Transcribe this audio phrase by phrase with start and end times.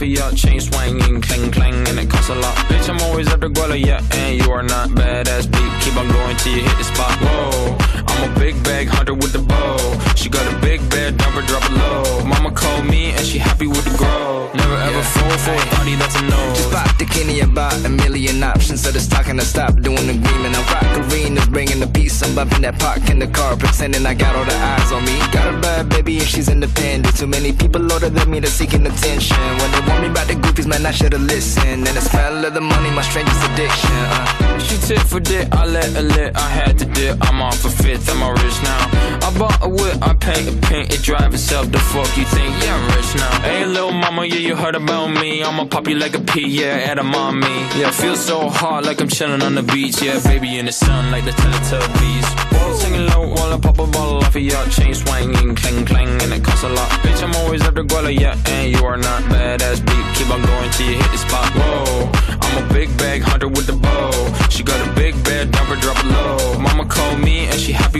[0.00, 2.56] off chain swinging, clang clang, and it costs a lot.
[2.68, 5.72] Bitch, I'm always at the guala, yeah, and you are not badass beat.
[5.82, 7.12] Keep on going till you hit the spot.
[7.20, 9.78] Whoa, I'm a big bag hunter with the bow.
[10.14, 12.24] She got a big bed, never drop it low.
[12.24, 14.50] Mama called me and she happy with the grow.
[14.52, 15.16] Never ever yeah.
[15.16, 16.40] fall for a thotty, that's a no.
[16.52, 18.82] Just pop the Kenny about a million options.
[18.82, 20.54] So the stock and I stop doing the agreement.
[20.54, 22.22] I rock arenas, bringing the peace.
[22.22, 25.16] I'm bumping that park in the car, pretending I got all the eyes on me.
[25.32, 27.16] Got a bad baby and she's independent.
[27.16, 29.40] Too many people older than me, they're seeking attention.
[29.60, 31.88] When they want me about the goofies, man, I should've listened.
[31.88, 33.96] And the smell of the money, my strangest addiction.
[34.12, 34.40] Uh.
[34.60, 37.16] She tit for dick, I let her lit, I had to dip.
[37.22, 38.82] I'm off a fifth, I'm a rich now.
[39.22, 41.70] I bought a whip, I paint a paint, it drive itself.
[41.70, 42.52] The fuck you think?
[42.62, 43.40] Yeah, I'm rich now.
[43.40, 45.42] Hey, little mama, yeah, you heard about me.
[45.42, 47.46] I'ma pop you like a pea, yeah, at a mommy.
[47.78, 50.02] Yeah, feel so hot like I'm chilling on the beach.
[50.02, 52.26] Yeah, baby in the sun like the Teletubbies.
[52.52, 52.76] Whoa.
[52.76, 56.32] Singing low while I pop a bottle off of your chain swinging, clang clang, and
[56.32, 56.90] it costs a lot.
[57.02, 60.06] Bitch, I'm always at the guala, yeah, and you are not badass beat.
[60.16, 61.50] Keep on going till you hit the spot.
[61.54, 64.10] Whoa, I'm a big bag hunter with the bow.
[64.50, 66.58] She got a big bed, never drop it low.
[66.58, 67.99] Mama called me and she happy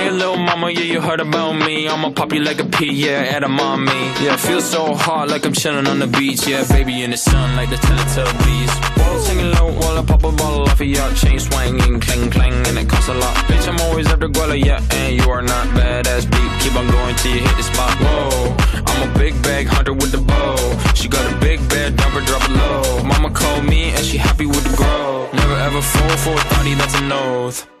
[0.09, 1.87] little mama, yeah, you heard about me.
[1.87, 3.91] I'ma pop you like a pea, yeah, at a mommy.
[4.23, 6.47] Yeah, feel so hot like I'm chilling on the beach.
[6.47, 8.73] Yeah, baby in the sun like the Teletubbies.
[8.97, 12.53] Whoa, singing low while I pop a bottle off of your chain swinging, clang clang,
[12.67, 13.35] and it costs a lot.
[13.47, 16.51] Bitch, I'm always the guala, yeah, and you are not badass beat.
[16.61, 17.93] Keep on going till you hit the spot.
[17.99, 20.93] Whoa, I'm a big bag hunter with the bow.
[20.93, 23.03] She got a big bed, never drop it low.
[23.03, 25.29] Mama called me and she happy with the grow.
[25.33, 27.80] Never ever fall for a thotty, that's a nose.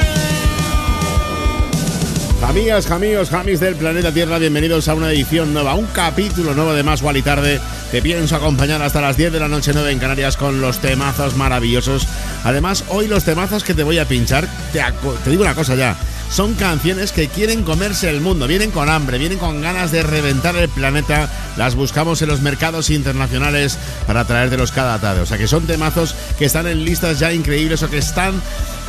[2.43, 6.81] Amigas, amigos, jamis del planeta Tierra, bienvenidos a una edición nueva, un capítulo nuevo de
[6.81, 7.61] Más Wally Tarde.
[7.91, 11.35] Te pienso acompañar hasta las 10 de la noche 9 en Canarias con los temazos
[11.35, 12.07] maravillosos.
[12.43, 14.83] Además, hoy los temazos que te voy a pinchar, te,
[15.23, 15.95] te digo una cosa ya,
[16.31, 20.55] son canciones que quieren comerse el mundo, vienen con hambre, vienen con ganas de reventar
[20.55, 25.21] el planeta, las buscamos en los mercados internacionales para traértelos cada tarde.
[25.21, 28.41] O sea que son temazos que están en listas ya increíbles o que están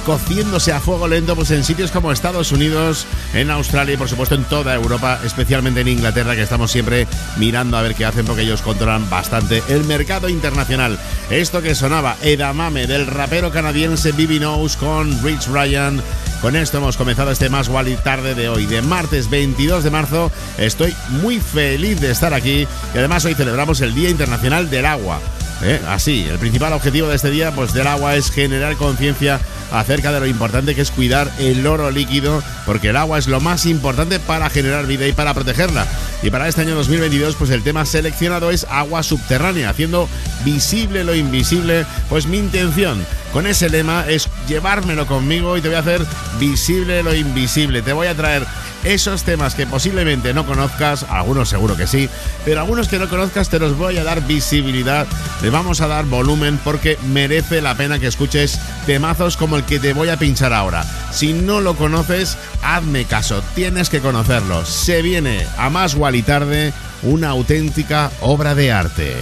[0.04, 4.34] cociéndose a fuego lento pues en sitios como Estados Unidos, en Australia y por supuesto
[4.34, 8.42] en toda Europa, especialmente en Inglaterra que estamos siempre mirando a ver qué hacen porque
[8.42, 10.98] ellos controlan bastante el mercado internacional.
[11.30, 16.02] Esto que sonaba Edamame del rapero canadiense Bibi Knows con Rich Ryan.
[16.41, 20.32] Con esto hemos comenzado este Más Wally tarde de hoy, de martes 22 de marzo.
[20.58, 25.20] Estoy muy feliz de estar aquí y además hoy celebramos el Día Internacional del Agua.
[25.62, 25.80] ¿Eh?
[25.88, 29.41] Así, el principal objetivo de este día pues, del agua es generar conciencia
[29.72, 33.41] acerca de lo importante que es cuidar el oro líquido, porque el agua es lo
[33.41, 35.87] más importante para generar vida y para protegerla.
[36.22, 40.09] Y para este año 2022, pues el tema seleccionado es agua subterránea, haciendo
[40.44, 41.84] visible lo invisible.
[42.09, 46.03] Pues mi intención con ese lema es llevármelo conmigo y te voy a hacer
[46.39, 47.83] visible lo invisible.
[47.83, 48.47] Te voy a traer
[48.84, 52.09] esos temas que posiblemente no conozcas, algunos seguro que sí,
[52.44, 55.06] pero algunos que no conozcas te los voy a dar visibilidad,
[55.41, 59.78] le vamos a dar volumen porque merece la pena que escuches temazos como el que
[59.78, 60.84] te voy a pinchar ahora.
[61.12, 64.64] Si no lo conoces, hazme caso, tienes que conocerlo.
[64.64, 69.14] Se viene a más y tarde una auténtica obra de arte.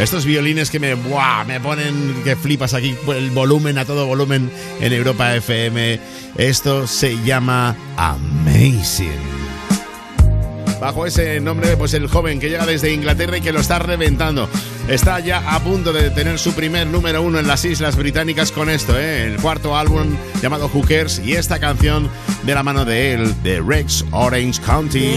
[0.00, 4.50] Estos violines que me, me ponen que flipas aquí el volumen a todo volumen
[4.80, 5.98] en Europa FM.
[6.36, 9.35] Esto se llama Amazing.
[10.80, 14.48] Bajo ese nombre, pues el joven que llega desde Inglaterra y que lo está reventando.
[14.88, 18.70] Está ya a punto de tener su primer número uno en las Islas Británicas con
[18.70, 19.26] esto, ¿eh?
[19.26, 22.08] el cuarto álbum llamado Hookers y esta canción
[22.44, 25.16] de la mano de él, de Rex Orange County.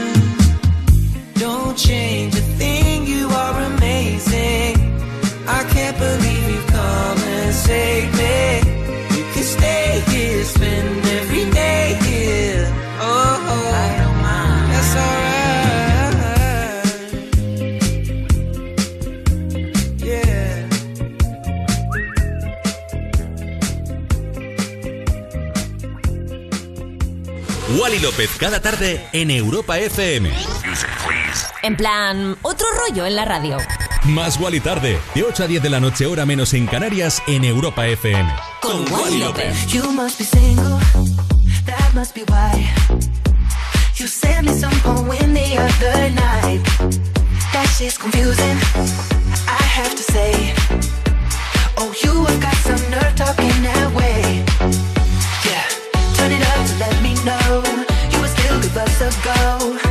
[1.75, 4.75] Change a thing, you are amazing.
[5.47, 8.59] I can't believe you come and save me.
[9.15, 12.67] You can stay here, spend every day here.
[12.99, 13.39] Oh,
[13.73, 14.71] I don't mind.
[14.73, 15.31] That's alright.
[20.03, 20.67] Yeah.
[27.79, 30.31] Wally López cada tarde en Europa FM.
[31.63, 33.57] En plan, otro rollo en la radio.
[34.05, 37.43] Más Wally tarde, de 8 a 10 de la noche, hora menos en Canarias, en
[37.43, 38.33] Europa FM.
[38.61, 39.67] Con Wally López.
[39.67, 40.79] You must be single,
[41.67, 42.67] that must be why.
[43.95, 46.63] You sent me some poem the other night.
[47.53, 48.57] That shit's confusing,
[49.47, 50.53] I have to say.
[51.77, 54.43] Oh, you have got some nerve talking that way.
[55.45, 55.67] Yeah,
[56.15, 57.61] turn it up to let me know
[58.09, 59.90] you would still give us a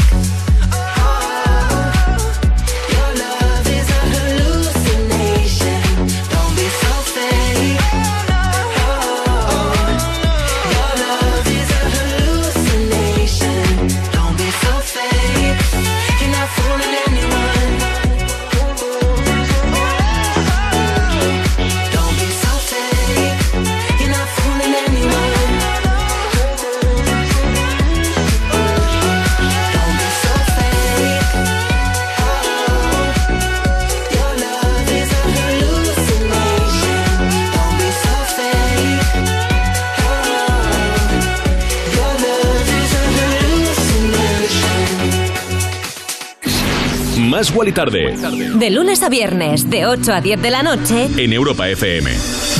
[47.41, 48.15] Más y Tarde.
[48.53, 51.09] De lunes a viernes, de 8 a 10 de la noche.
[51.17, 52.11] En Europa FM.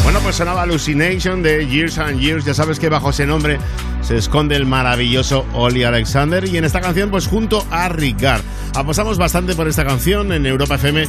[0.02, 2.46] Bueno, pues sonaba Hallucination de Years and Years.
[2.46, 3.60] Ya sabes que bajo ese nombre
[4.02, 6.48] se esconde el maravilloso Oli Alexander.
[6.48, 8.42] Y en esta canción, pues junto a Ricard.
[8.74, 11.06] Apostamos bastante por esta canción en Europa FM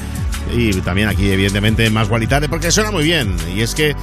[0.55, 3.37] y también aquí, evidentemente, en Más y Tarde, porque suena muy bien.
[3.57, 3.97] Y es que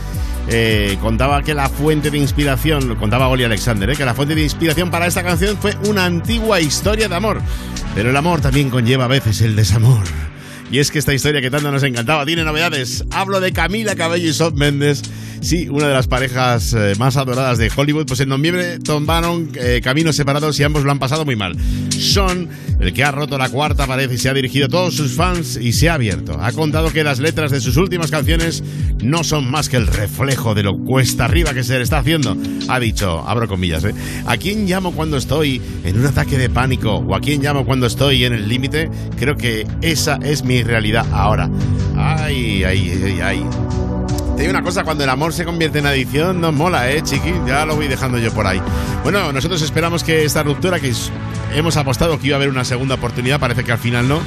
[0.47, 4.43] eh, contaba que la fuente de inspiración, contaba Oli Alexander, eh, que la fuente de
[4.43, 7.41] inspiración para esta canción fue una antigua historia de amor.
[7.95, 10.03] Pero el amor también conlleva a veces el desamor.
[10.71, 13.03] Y es que esta historia que tanto nos encantaba tiene novedades.
[13.11, 15.01] Hablo de Camila Cabello y Sob Méndez.
[15.41, 18.05] Sí, una de las parejas eh, más adoradas de Hollywood.
[18.05, 21.55] Pues en noviembre tomaron eh, caminos separados y ambos lo han pasado muy mal.
[21.97, 25.15] Son el que ha roto la cuarta pared y se ha dirigido a todos sus
[25.15, 26.37] fans y se ha abierto.
[26.39, 28.63] Ha contado que las letras de sus últimas canciones
[29.01, 32.35] no son más que el reflejo de lo cuesta arriba que se le está haciendo.
[32.67, 33.93] Ha dicho, abro comillas, ¿eh?
[34.25, 36.95] ¿A quién llamo cuando estoy en un ataque de pánico?
[36.95, 38.89] ¿O a quién llamo cuando estoy en el límite?
[39.17, 41.49] Creo que esa es mi realidad ahora.
[41.95, 43.88] Ay, ay, ay, ay.
[44.39, 47.33] Te digo una cosa, cuando el amor se convierte en adicción, no mola, ¿eh, chiqui?
[47.45, 48.61] Ya lo voy dejando yo por ahí.
[49.03, 50.93] Bueno, nosotros esperamos que esta ruptura, que
[51.53, 54.21] hemos apostado que iba a haber una segunda oportunidad, parece que al final no,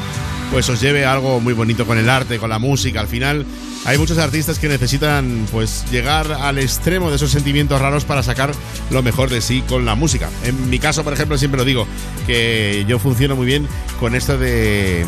[0.51, 3.01] pues os lleve algo muy bonito con el arte, con la música.
[3.01, 3.47] Al final
[3.87, 8.53] hay muchos artistas que necesitan pues llegar al extremo de esos sentimientos raros para sacar
[8.91, 10.29] lo mejor de sí con la música.
[10.45, 11.87] En mi caso, por ejemplo, siempre lo digo,
[12.27, 13.67] que yo funciono muy bien
[13.99, 15.07] con esto de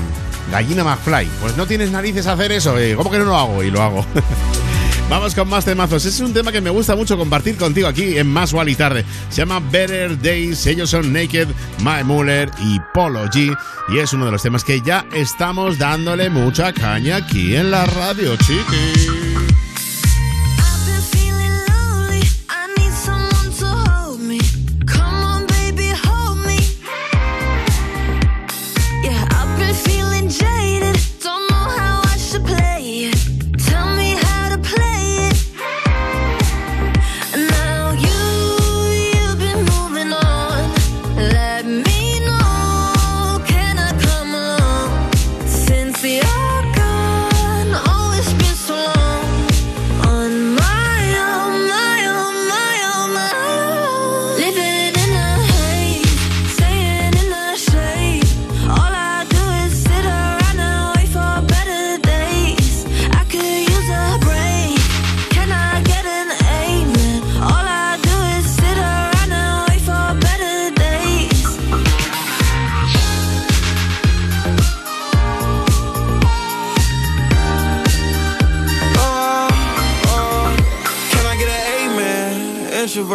[0.50, 1.28] gallina McFly.
[1.42, 3.62] Pues no tienes narices a hacer eso, eh, ¿cómo que no lo hago?
[3.62, 4.06] Y lo hago.
[5.08, 6.04] Vamos con más temazos.
[6.06, 9.04] Es un tema que me gusta mucho compartir contigo aquí en Más y Tarde.
[9.28, 10.66] Se llama Better Days.
[10.66, 11.48] Ellos son Naked,
[11.82, 13.56] Mae Muller y Polo G.
[13.88, 17.84] Y es uno de los temas que ya estamos dándole mucha caña aquí en la
[17.86, 19.43] radio, chiqui.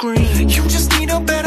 [0.00, 1.37] You just need a better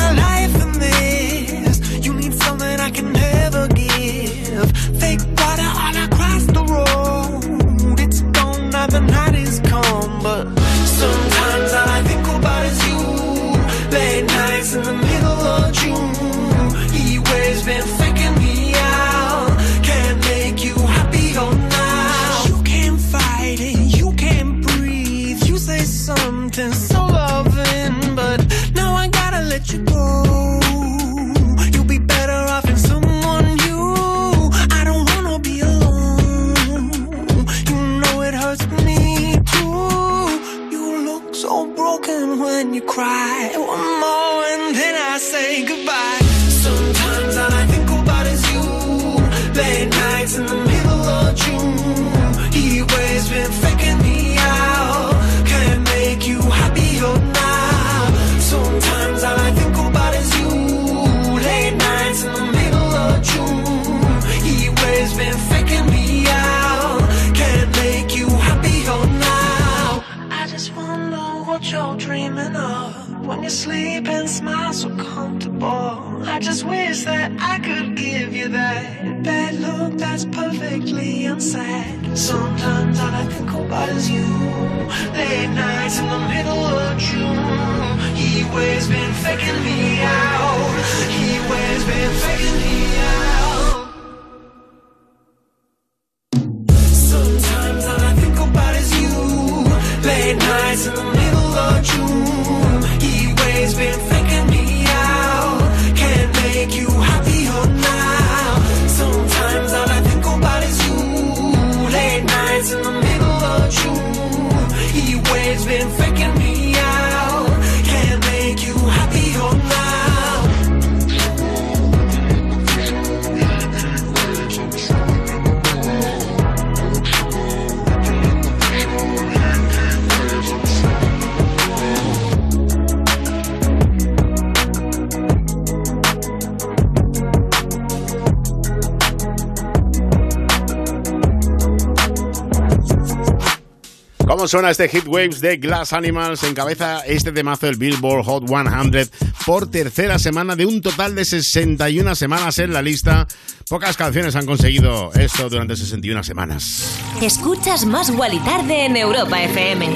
[144.52, 146.44] suena este Hit Waves de Glass Animals?
[146.44, 149.10] Encabeza este temazo del Billboard Hot 100
[149.46, 153.30] por tercera semana de un total de 61 semanas en la lista.
[153.70, 157.00] Pocas canciones han conseguido esto durante 61 semanas.
[157.22, 159.88] Escuchas más Wally Tarde en Europa FM.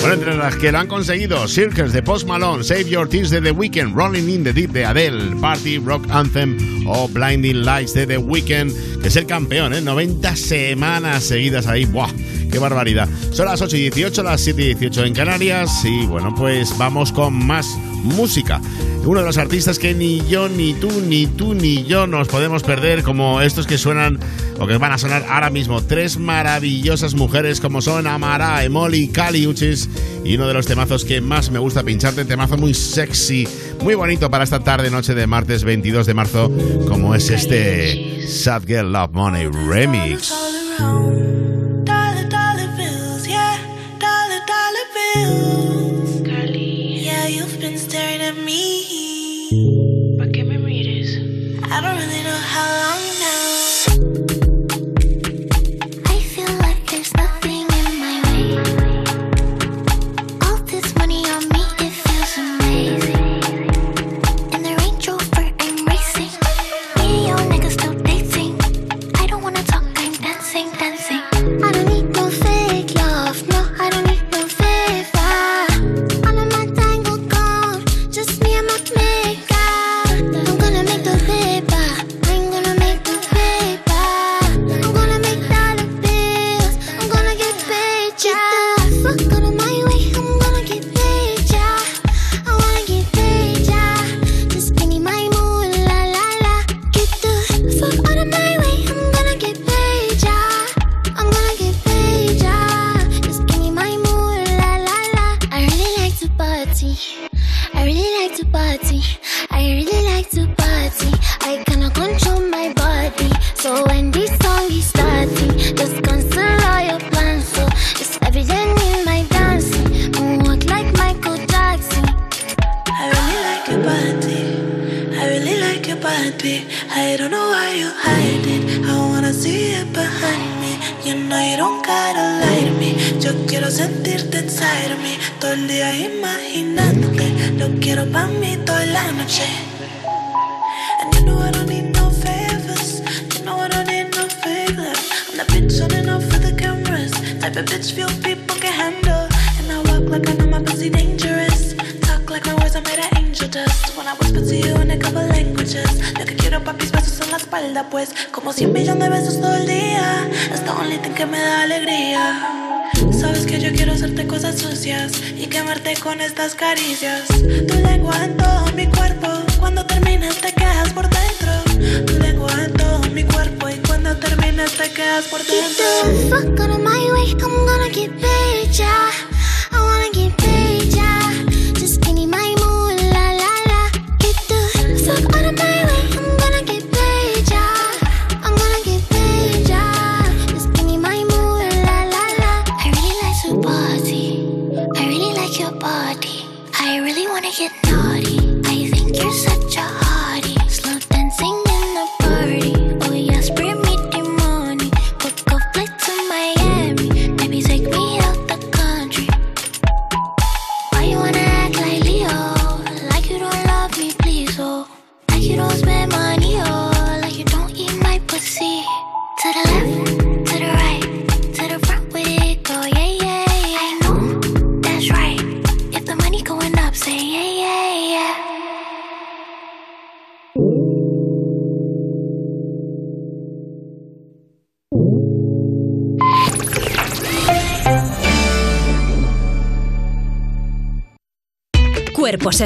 [0.00, 3.42] Bueno, entre las que lo han conseguido, Circus de Post Malone, Save Your Tears de
[3.42, 8.06] The Weeknd, Rolling in the Deep de Adele, Party Rock Anthem o Blinding Lights de
[8.06, 9.80] The Weeknd, es el campeón, ¿eh?
[9.80, 11.84] 90 semanas seguidas ahí.
[11.84, 12.10] ¡Buah!
[12.50, 13.08] ¡Qué barbaridad!
[13.32, 17.12] Son las 8 y 18, las 7 y 18 en Canarias y bueno, pues vamos
[17.12, 17.66] con más
[18.02, 18.60] música.
[19.04, 22.62] Uno de los artistas que ni yo, ni tú, ni tú, ni yo nos podemos
[22.62, 24.18] perder, como estos que suenan
[24.58, 25.82] o que van a sonar ahora mismo.
[25.82, 29.88] Tres maravillosas mujeres como son Amara, Emoli, Cali Uchis
[30.22, 33.48] y uno de los temazos que más me gusta pincharte, temazo muy sexy,
[33.82, 36.52] muy bonito para esta tarde, noche de martes 22 de marzo,
[36.86, 40.32] como es este Sad Girl Love Money Remix.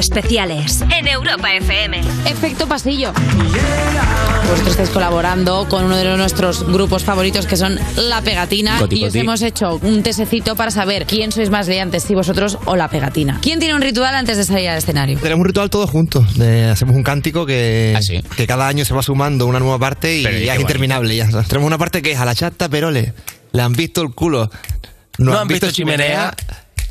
[0.09, 1.99] Especiales en Europa FM.
[2.27, 3.11] Efecto pasillo.
[4.43, 9.03] Vosotros estáis colaborando con uno de nuestros grupos favoritos que son La Pegatina Coti, y
[9.05, 9.19] os coti.
[9.19, 13.39] hemos hecho un tesecito para saber quién sois más liantes, si vosotros o La Pegatina.
[13.41, 15.17] ¿Quién tiene un ritual antes de salir al escenario?
[15.17, 16.37] Tenemos un ritual todos juntos.
[16.37, 17.97] de- hacemos un cántico que,
[18.37, 21.15] que cada año se va sumando una nueva parte y Pero, ¿y ya es interminable.
[21.15, 21.27] Ya.
[21.47, 23.13] Tenemos una parte que es a la chata Perole.
[23.53, 24.51] Le han visto el culo.
[25.17, 26.35] No, han visto chimenea.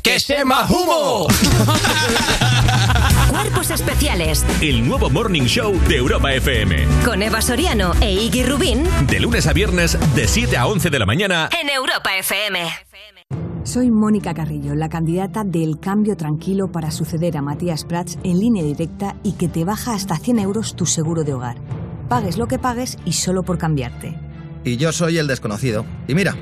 [0.05, 1.25] ¡Que se más humo!
[3.31, 6.85] Cuerpos especiales El nuevo Morning Show de Europa FM.
[7.03, 10.99] con Eva Soriano e Iggy Rubín De lunes a viernes, de 7 a 11 de
[10.99, 11.49] la mañana.
[11.59, 12.59] en Europa FM.
[13.63, 18.63] Soy Mónica Carrillo, la candidata del Cambio Tranquilo para suceder a Matías Prats en línea
[18.63, 21.57] directa y que te baja hasta 100 euros tu seguro de hogar.
[22.09, 24.19] Pagues lo que pagues y solo por cambiarte.
[24.63, 25.83] Y yo soy el desconocido.
[26.07, 26.35] Y mira,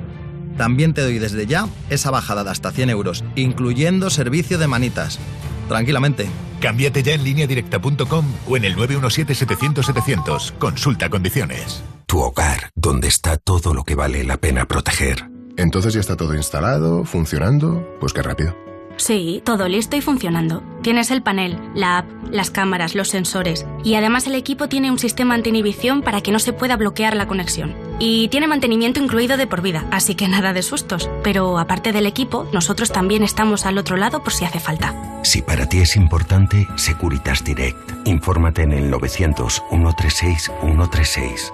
[0.57, 5.19] también te doy desde ya esa bajada de hasta 100 euros, incluyendo servicio de manitas.
[5.67, 6.27] Tranquilamente.
[6.59, 10.53] Cámbiate ya en lineadirecta.com o en el 917-700-700.
[10.57, 11.83] Consulta condiciones.
[12.05, 15.29] Tu hogar, donde está todo lo que vale la pena proteger.
[15.57, 17.85] Entonces ya está todo instalado, funcionando.
[17.99, 18.55] Pues qué rápido.
[18.97, 20.63] Sí, todo listo y funcionando.
[20.81, 24.99] Tienes el panel, la app, las cámaras, los sensores y además el equipo tiene un
[24.99, 27.75] sistema anti-inhibición para que no se pueda bloquear la conexión.
[27.99, 31.09] Y tiene mantenimiento incluido de por vida, así que nada de sustos.
[31.23, 34.93] Pero aparte del equipo, nosotros también estamos al otro lado por si hace falta.
[35.23, 37.75] Si para ti es importante, Securitas Direct.
[38.05, 41.53] Infórmate en el 900-136-136.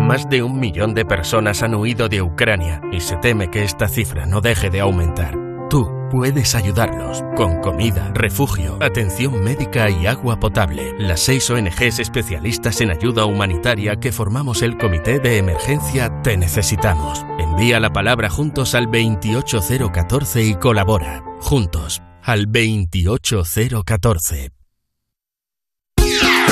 [0.00, 3.88] Más de un millón de personas han huido de Ucrania y se teme que esta
[3.88, 5.51] cifra no deje de aumentar.
[5.72, 10.92] Tú puedes ayudarlos con comida, refugio, atención médica y agua potable.
[10.98, 17.24] Las seis ONGs especialistas en ayuda humanitaria que formamos el Comité de Emergencia Te Necesitamos.
[17.38, 21.24] Envía la palabra juntos al 28014 y colabora.
[21.40, 24.50] Juntos al 28014.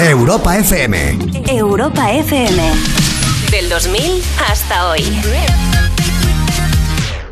[0.00, 1.18] Europa FM.
[1.46, 2.72] Europa FM.
[3.50, 5.04] Del 2000 hasta hoy.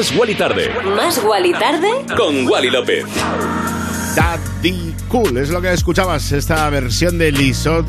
[0.00, 3.04] Más Guali Tarde Más Wally Tarde con Wally López.
[4.16, 7.84] Daddy Cool, es lo que escuchabas, esta versión de Lizot,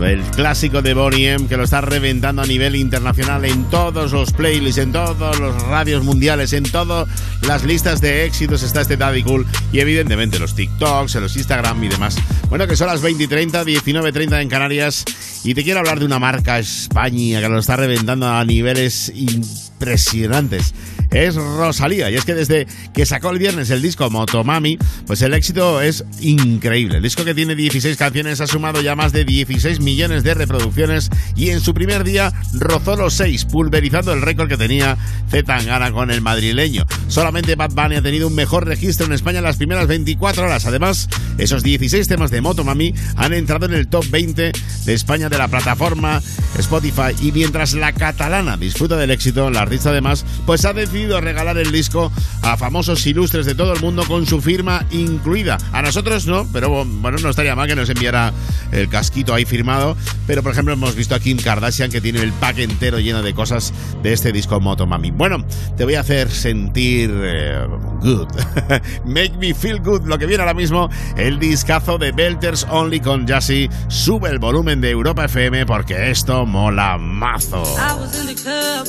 [0.00, 4.32] el clásico de Boney M, que lo está reventando a nivel internacional en todos los
[4.32, 7.08] playlists, en todos los radios mundiales, en todas
[7.42, 11.82] las listas de éxitos está este Daddy Cool y evidentemente los TikToks, en los Instagram
[11.82, 12.16] y demás.
[12.48, 15.04] Bueno, que son las 20 y 30, 19 y 30 en Canarias
[15.42, 20.72] y te quiero hablar de una marca España que lo está reventando a niveles impresionantes.
[21.10, 25.34] Es Rosalía, y es que desde que sacó el viernes el disco Motomami, pues el
[25.34, 26.96] éxito es increíble.
[26.96, 31.10] El disco que tiene 16 canciones ha sumado ya más de 16 millones de reproducciones
[31.36, 34.96] y en su primer día rozó los 6, pulverizando el récord que tenía
[35.30, 36.86] Zetangana con el madrileño.
[37.08, 40.66] Solamente Bad Bunny ha tenido un mejor registro en España en las primeras 24 horas.
[40.66, 44.52] Además, esos 16 temas de Motomami han entrado en el top 20
[44.84, 46.22] de España de la plataforma
[46.58, 51.58] Spotify y mientras la catalana disfruta del éxito, la artista además pues ha decidido regalar
[51.58, 52.10] el disco
[52.42, 55.58] a famosos ilustres de todo el mundo con su firma incluida.
[55.72, 58.32] A nosotros no, pero bueno, no estaría mal que nos enviara
[58.72, 62.32] el casquito ahí firmado, pero por ejemplo hemos visto a Kim Kardashian que tiene el
[62.32, 65.10] pack entero lleno de cosas de este disco Motomami.
[65.10, 65.44] Bueno,
[65.76, 67.66] te voy a hacer sentir eh,
[68.00, 68.28] good.
[69.04, 73.26] Make me feel good, lo que viene ahora mismo, el discazo de Belters Only con
[73.26, 73.68] Jassy.
[73.88, 77.62] Sube el volumen de Europa FM porque esto mola mazo.
[77.76, 78.86] I was in the club,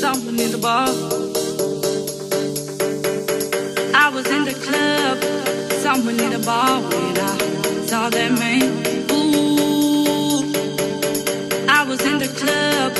[0.00, 0.88] someone in the bar.
[3.94, 5.18] I was in the club,
[5.82, 8.62] someone in the bar when I saw that man.
[9.12, 10.52] Ooh,
[11.68, 12.92] I was in the club,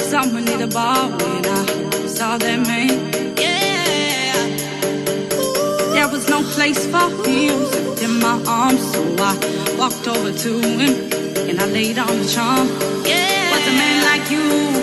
[0.00, 2.88] someone in the bar when I saw that man.
[3.36, 4.32] Yeah,
[5.92, 7.56] there was no place for him
[8.04, 9.34] in my arms, so I
[9.76, 11.12] walked over to him
[11.48, 12.68] and I laid on the charm.
[13.04, 14.77] Yeah, what's a man like you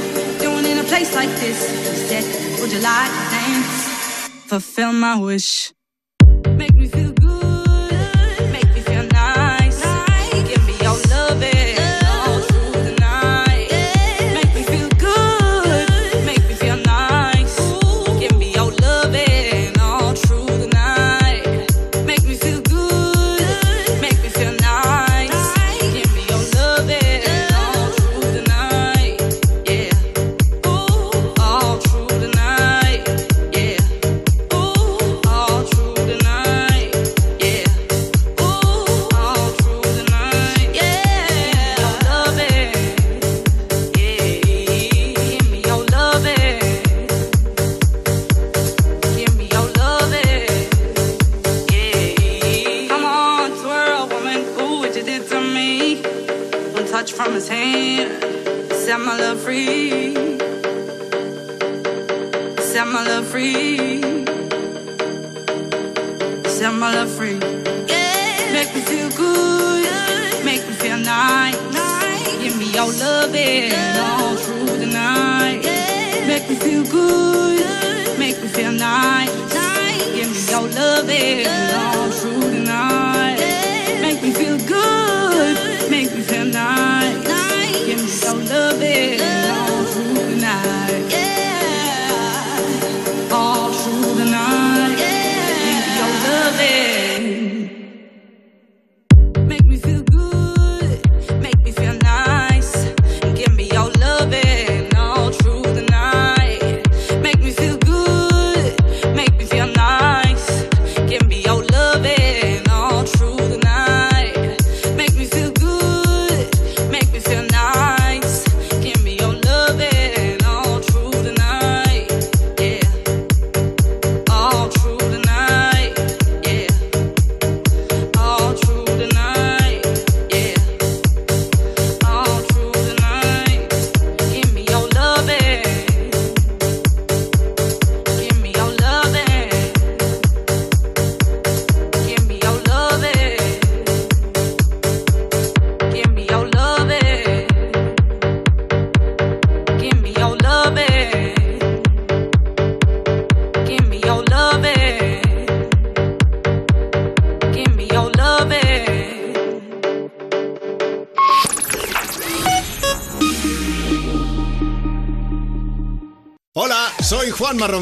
[0.85, 2.61] a place like this?
[2.61, 4.29] Would you like to dance?
[4.47, 5.73] Fulfill my wish.
[6.47, 6.74] Make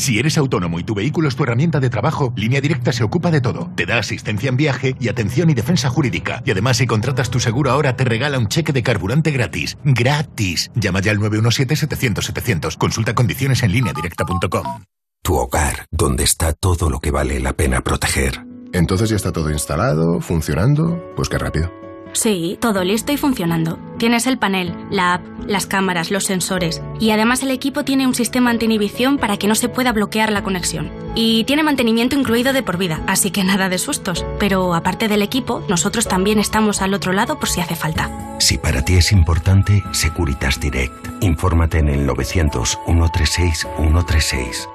[0.00, 3.30] Si eres autónomo y tu vehículo es tu herramienta de trabajo, Línea Directa se ocupa
[3.30, 3.70] de todo.
[3.76, 6.42] Te da asistencia en viaje y atención y defensa jurídica.
[6.46, 9.76] Y además, si contratas tu seguro ahora, te regala un cheque de carburante gratis.
[9.84, 10.70] ¡Gratis!
[10.74, 12.78] Llama ya al 917-700-700.
[12.78, 14.84] Consulta condiciones en lineadirecta.com.
[15.22, 18.46] Tu hogar, donde está todo lo que vale la pena proteger.
[18.72, 21.12] Entonces ya está todo instalado, funcionando.
[21.14, 21.79] Pues qué rápido.
[22.12, 23.78] Sí, todo listo y funcionando.
[23.98, 28.14] Tienes el panel, la app, las cámaras, los sensores y además el equipo tiene un
[28.14, 30.90] sistema anti-inhibición para que no se pueda bloquear la conexión.
[31.14, 34.24] Y tiene mantenimiento incluido de por vida, así que nada de sustos.
[34.38, 38.38] Pero aparte del equipo, nosotros también estamos al otro lado por si hace falta.
[38.40, 41.22] Si para ti es importante, Securitas Direct.
[41.22, 44.68] Infórmate en el 900-136-136.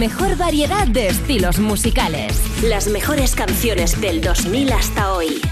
[0.00, 2.40] Mejor variedad de estilos musicales.
[2.64, 5.42] Las mejores canciones del 2000 hasta hoy.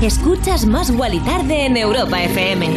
[0.00, 2.68] Escuchas Más Guali Tarde en Europa FM.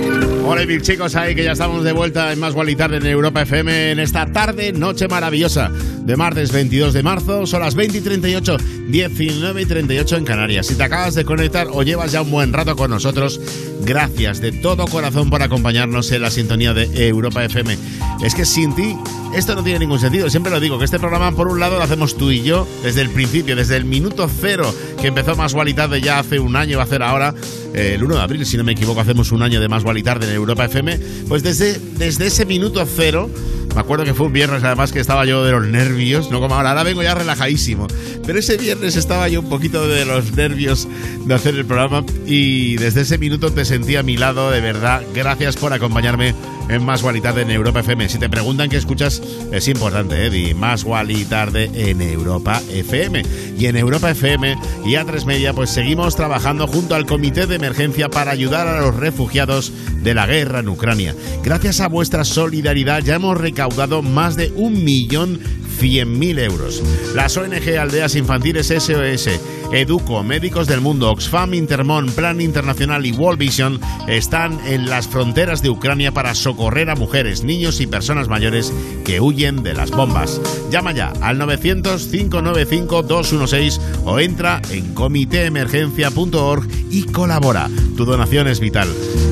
[0.48, 3.06] Hola mis chicos, ahí que ya estamos de vuelta en Más Gual y Tarde en
[3.06, 5.72] Europa FM en esta tarde, noche maravillosa
[6.06, 10.68] de martes 22 de marzo, son las 20 y 38, 19 y 38 en Canarias.
[10.68, 13.42] Si te acabas de conectar o llevas ya un buen rato con nosotros,
[13.84, 17.78] gracias de todo corazón por acompañarnos en la sintonía de Europa FM.
[18.24, 18.96] Es que sin ti
[19.34, 21.84] esto no tiene ningún sentido, siempre lo digo, que este programa por un lado lo
[21.84, 26.02] hacemos tú y yo desde el principio, desde el minuto cero que empezó Más y
[26.02, 27.34] ya hace un año, va a hacer ahora
[27.74, 30.04] eh, el 1 de abril, si no me equivoco, hacemos un año de Más y
[30.04, 33.30] Tarde en Europa FM, pues desde, desde ese minuto cero
[33.76, 36.56] me acuerdo que fue un viernes además que estaba yo de los nervios, no como
[36.56, 37.88] ahora, ahora vengo ya relajadísimo.
[38.26, 40.88] Pero ese viernes estaba yo un poquito de los nervios
[41.26, 45.04] de hacer el programa y desde ese minuto te sentí a mi lado, de verdad.
[45.14, 46.34] Gracias por acompañarme
[46.70, 48.10] en Más Gual y Tarde en Europa FM.
[48.10, 50.30] Si te preguntan qué escuchas, es importante, ¿eh?
[50.30, 53.24] Di Más Gual y Tarde en Europa FM.
[53.58, 58.10] Y en Europa FM y A3 Media, pues seguimos trabajando junto al Comité de Emergencia
[58.10, 59.72] para ayudar a los refugiados
[60.04, 61.16] de la guerra en Ucrania.
[61.44, 65.40] Gracias a vuestra solidaridad ya hemos recaudado más de un millón
[65.80, 66.82] 100.000 euros.
[67.14, 69.30] Las ONG Aldeas Infantiles SOS,
[69.74, 75.62] Educo, Médicos del Mundo, Oxfam, Intermon, Plan Internacional y World Vision están en las fronteras
[75.62, 78.72] de Ucrania para socorrer a mujeres, niños y personas mayores
[79.04, 80.40] que huyen de las bombas.
[80.72, 87.70] Llama ya al 900-595-216 o entra en comitéemergencia.org y colabora.
[87.98, 88.88] Tu donación es vital.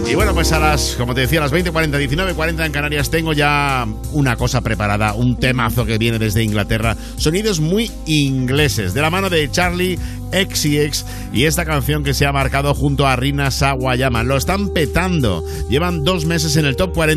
[0.09, 3.34] Y bueno, pues a las, como te decía, a las 20.40, 19.40 en Canarias tengo
[3.34, 6.95] ya una cosa preparada, un temazo que viene desde Inglaterra.
[7.17, 9.97] Sonidos muy ingleses, de la mano de Charlie
[10.34, 14.24] XCX y esta canción que se ha marcado junto a Rina Sawayama.
[14.24, 15.43] Lo están petando.
[15.69, 17.12] Llevan dos meses en el top 40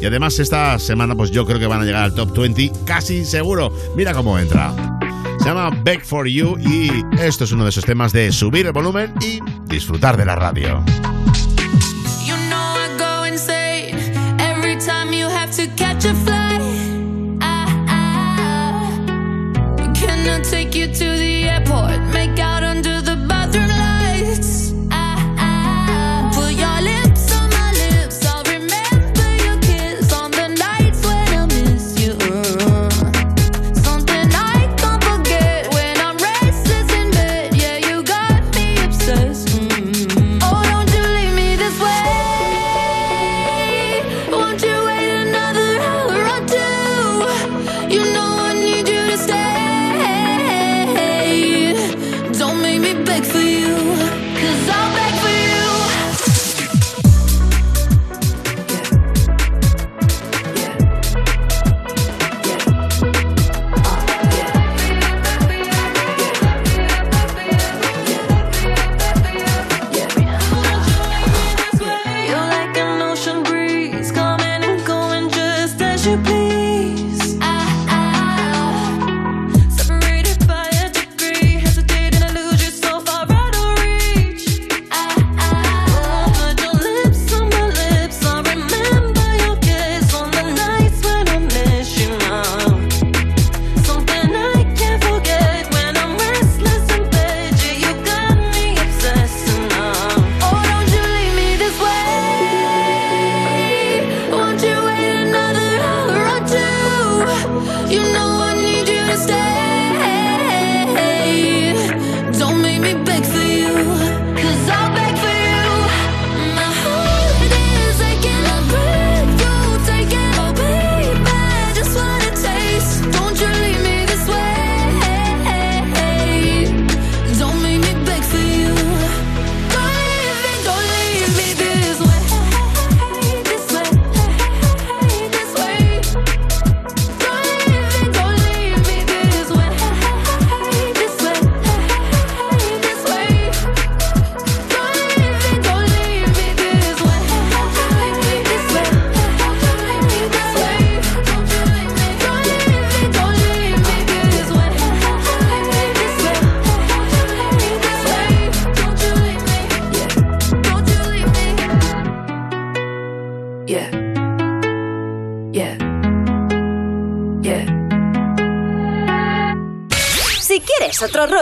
[0.00, 3.24] y además esta semana pues yo creo que van a llegar al top 20 casi
[3.24, 3.72] seguro.
[3.96, 4.74] Mira cómo entra.
[5.38, 6.90] Se llama Back for You y
[7.20, 10.82] esto es uno de esos temas de subir el volumen y disfrutar de la radio.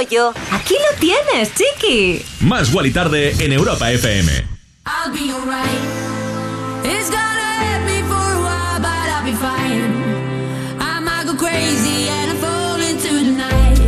[0.04, 0.32] rollo.
[0.50, 2.22] Aquí lo tienes, chiqui.
[2.40, 4.30] Más Gual y Tarde en Europa FM.
[4.84, 5.68] I'll be alright.
[6.84, 9.92] It's gonna hurt me for a while, but I'll be fine.
[10.80, 13.80] I might go crazy and I fall into the night.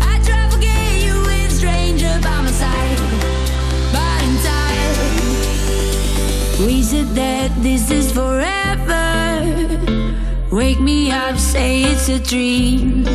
[0.00, 2.98] I try to forget you with a stranger by my side.
[3.92, 5.06] But in time,
[6.66, 8.48] we said that this is forever.
[10.50, 13.06] Wake me up, say it's a dream.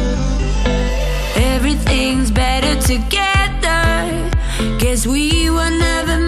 [1.95, 4.29] Everything's better together.
[4.79, 6.24] Guess we were never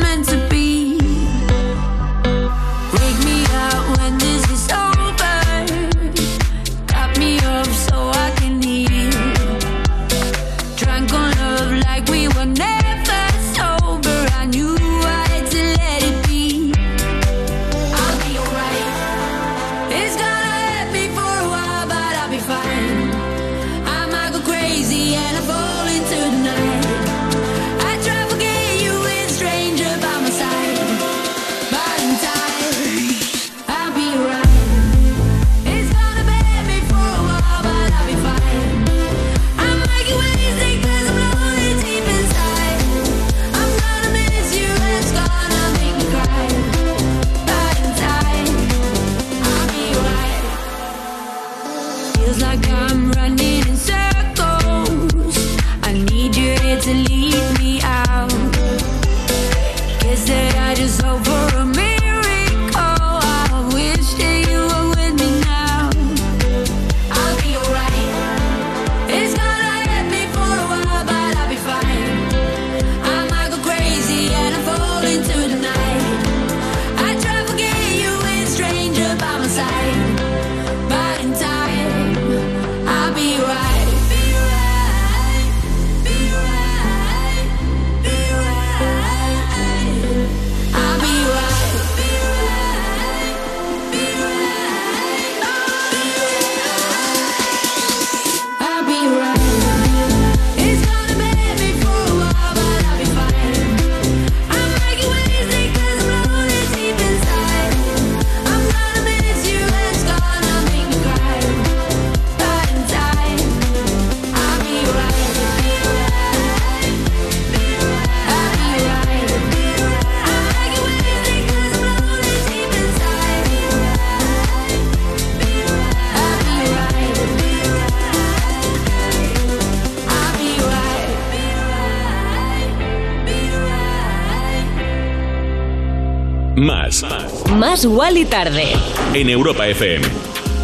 [137.77, 138.73] Más Wally tarde.
[139.13, 140.07] En Europa FM.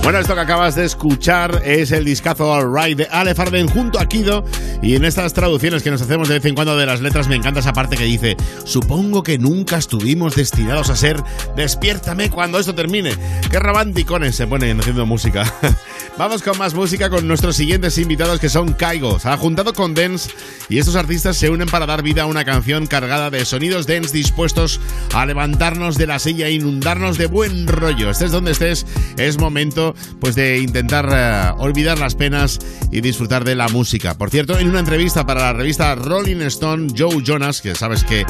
[0.02, 4.00] Bueno, esto que acabas de escuchar es el discazo All Right de Ale Farben junto
[4.00, 4.44] a Kido.
[4.82, 7.36] Y en estas traducciones que nos hacemos de vez en cuando de las letras, me
[7.36, 8.36] encanta esa parte que dice:
[8.66, 11.22] Supongo que nunca estuvimos destinados a ser.
[11.56, 13.12] Despiértame cuando esto termine.
[13.52, 15.54] Qué romanticones se ponen haciendo música.
[16.16, 19.18] Vamos con más música con nuestros siguientes invitados que son Kaigo.
[19.20, 20.30] Se ha juntado con Dance
[20.70, 24.16] y estos artistas se unen para dar vida a una canción cargada de sonidos dance
[24.16, 24.80] dispuestos
[25.16, 28.12] a levantarnos de la silla e inundarnos de buen rollo.
[28.12, 28.86] Estés donde estés,
[29.18, 32.60] es momento pues de intentar eh, olvidar las penas
[32.92, 34.16] y disfrutar de la música.
[34.16, 38.24] Por cierto, en una entrevista para la revista Rolling Stone, Joe Jonas, que sabes que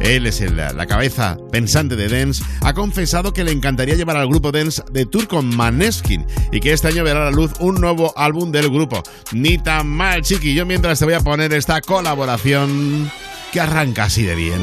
[0.00, 4.26] él es el- la cabeza pensante de Dance, ha confesado que le encantaría llevar al
[4.26, 8.12] grupo Dance de tour con Maneskin y que este año verá la luz un nuevo
[8.16, 9.02] álbum del grupo.
[9.32, 10.54] Ni tan mal, chiqui.
[10.54, 13.10] Yo mientras te voy a poner esta colaboración
[13.52, 14.60] que arranca así de bien.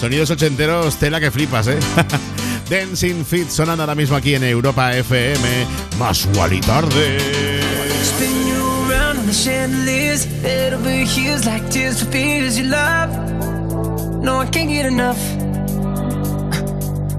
[0.00, 1.78] Sonidos ochenteros, tela que flipas, ¿eh?
[2.70, 5.66] Dancing Fit sonando ahora mismo aquí en Europa FM.
[5.98, 6.26] Más
[6.66, 7.18] tarde.
[12.10, 13.10] Fears you love.
[14.22, 15.49] No, I can't get enough.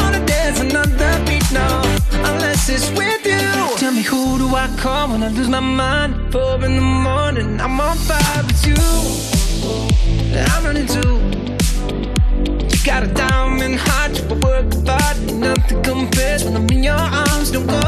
[0.00, 1.52] wanna dance, beat, beat, beat,
[2.74, 3.76] it's with you.
[3.76, 6.32] Tell me who do I call when I lose my mind?
[6.32, 8.76] Four in the morning, I'm on fire with you.
[10.34, 11.51] I'm running too.
[12.84, 14.66] Got a diamond heart, you work.
[14.74, 17.52] Ain't nothing compares when I'm in your arms.
[17.52, 17.80] Don't go,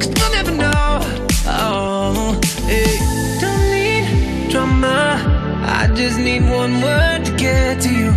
[0.00, 1.00] cause you'll never know.
[1.46, 2.98] Oh, hey.
[3.40, 5.22] Don't need drama.
[5.62, 8.10] I just need one word to get to you.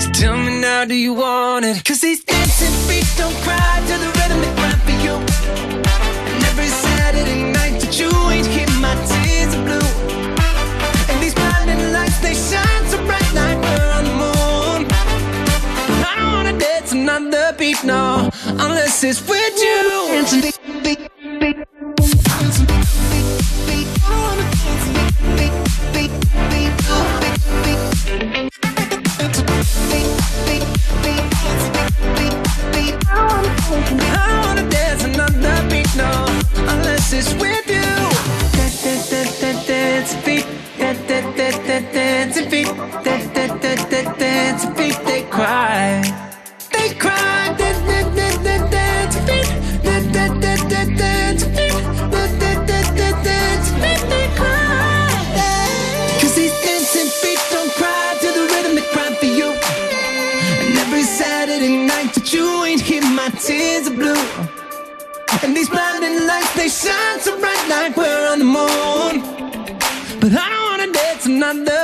[0.00, 1.84] So tell me now, do you want it?
[1.84, 5.14] Cause these dancing feet don't cry to the rhythm they cry for you.
[6.34, 9.25] And every Saturday night that you ain't hear my tears
[17.56, 20.65] beat, no, unless it's with you.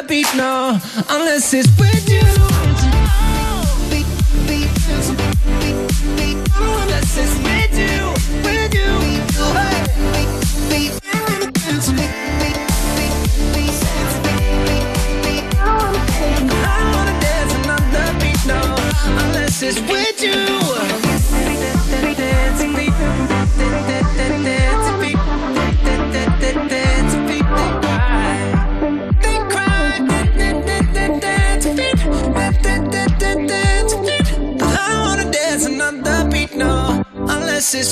[0.08, 0.78] Beat, no,
[1.08, 2.01] unless it's with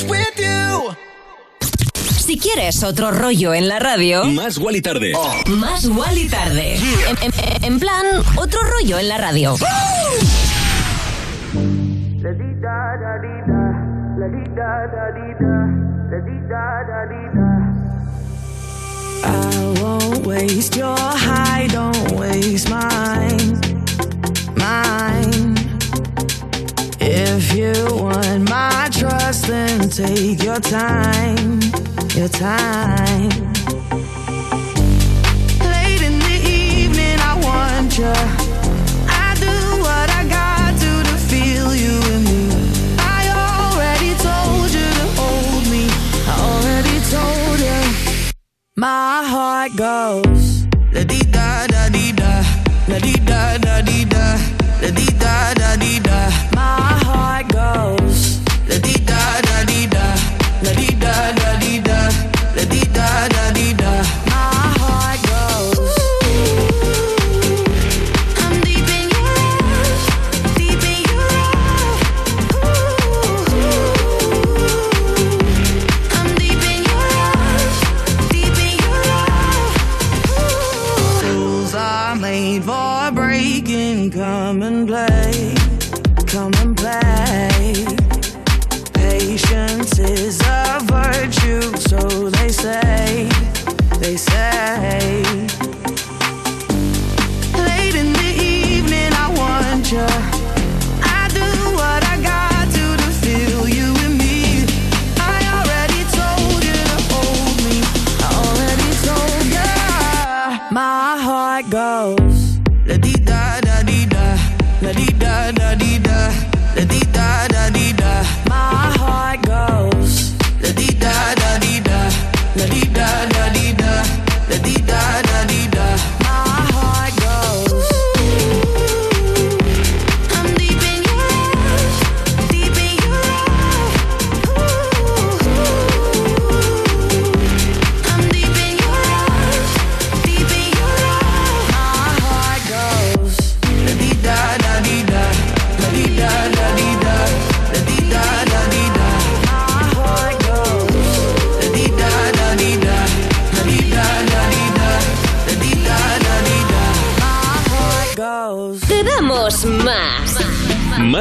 [0.09, 0.95] with you.
[1.99, 5.13] Si quieres otro rollo en la radio, Más Wally Tarde.
[5.49, 6.77] más Wally tarde.
[6.77, 9.57] En, en- en plan, otro rollo en la radio.
[19.23, 23.61] I won't waste your high, don't waste mine.
[24.57, 25.57] Mine.
[27.01, 27.75] If you
[29.31, 31.61] trust, then take your time.
[32.17, 33.29] Your time.
[35.75, 38.13] Late in the evening, I want you.
[39.25, 39.57] I do
[39.87, 42.43] what I got to to feel you in me.
[42.99, 45.85] I already told you to hold me.
[46.27, 48.33] I already told you.
[48.77, 50.30] My heart goes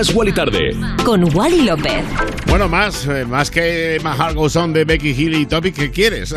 [0.10, 0.76] Más Wally Tarde.
[1.06, 2.04] Con Wally López.
[2.48, 5.92] Bueno, más, eh, más que My Heart Goes On de Becky Hill y Topic, ¿qué
[5.92, 6.34] quieres?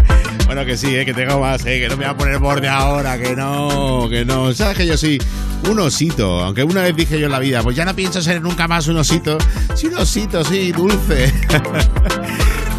[0.46, 2.68] bueno, que sí, eh, que tengo más, eh, que no me voy a poner borde
[2.68, 4.54] ahora, que no, que no.
[4.54, 5.20] Sabes que yo soy
[5.68, 8.40] un osito, aunque una vez dije yo en la vida, pues ya no pienso ser
[8.40, 9.36] nunca más un osito.
[9.74, 11.30] Sí, un osito, sí, dulce.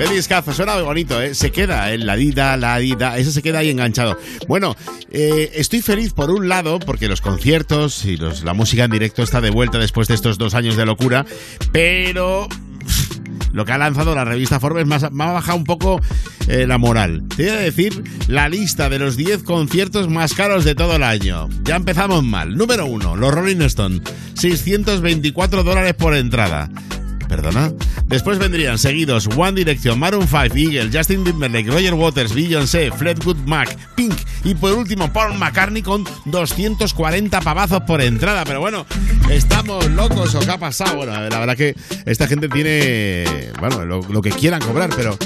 [0.02, 1.36] Qué discazo, suena muy bonito, ¿eh?
[1.36, 4.18] Se queda en la dida, la dida, ese se queda ahí enganchado.
[4.48, 4.76] Bueno,
[5.12, 9.42] eh, estoy feliz por un lado porque los conciertos y la música en directo está
[9.42, 11.24] de vuelta después de estos dos años de locura,
[11.72, 12.48] pero
[13.54, 16.02] lo que ha lanzado la revista Forbes me ha bajado un poco
[16.48, 17.24] eh, la moral.
[17.38, 21.04] Te voy a decir la lista de los 10 conciertos más caros de todo el
[21.04, 21.48] año.
[21.64, 22.58] Ya empezamos mal.
[22.58, 24.02] Número 1, los Rolling Stones.
[24.34, 26.72] 624 dólares por entrada.
[27.32, 27.72] ¿Perdona?
[28.08, 33.74] Después vendrían seguidos One Direction, Maroon 5, Eagle, Justin Timberlake, Roger Waters, Beyoncé, Fleetwood Mac,
[33.96, 34.14] Pink
[34.44, 38.44] y por último Paul McCartney con 240 pavazos por entrada.
[38.44, 38.86] Pero bueno,
[39.30, 40.98] ¿estamos locos o qué ha pasado?
[40.98, 41.74] Bueno, la verdad que
[42.06, 43.24] esta gente tiene,
[43.62, 45.18] bueno, lo, lo que quieran cobrar, pero...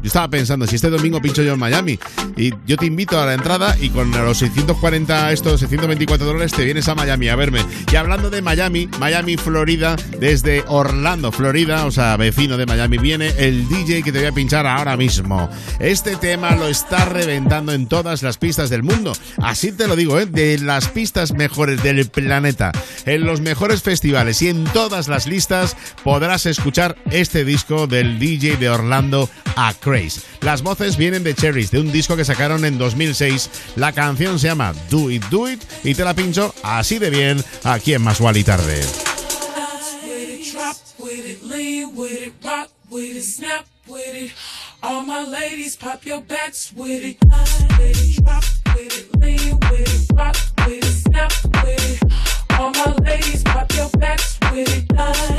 [0.00, 1.98] Yo estaba pensando, si este domingo pincho yo en Miami
[2.36, 6.64] y yo te invito a la entrada y con los 640, estos 624 dólares te
[6.64, 7.64] vienes a Miami a verme.
[7.90, 13.32] Y hablando de Miami, Miami, Florida, desde Orlando, Florida, o sea, vecino de Miami, viene
[13.38, 15.50] el DJ que te voy a pinchar ahora mismo.
[15.80, 19.12] Este tema lo está reventando en todas las pistas del mundo.
[19.42, 20.26] Así te lo digo, ¿eh?
[20.26, 22.70] de las pistas mejores del planeta,
[23.04, 28.56] en los mejores festivales y en todas las listas podrás escuchar este disco del DJ
[28.58, 29.74] de Orlando a
[30.42, 33.50] Las voces vienen de Cherries, de un disco que sacaron en 2006.
[33.76, 37.42] La canción se llama Do It, Do It y te la pincho así de bien
[37.64, 38.82] aquí en Más y Tarde.
[55.00, 55.38] All.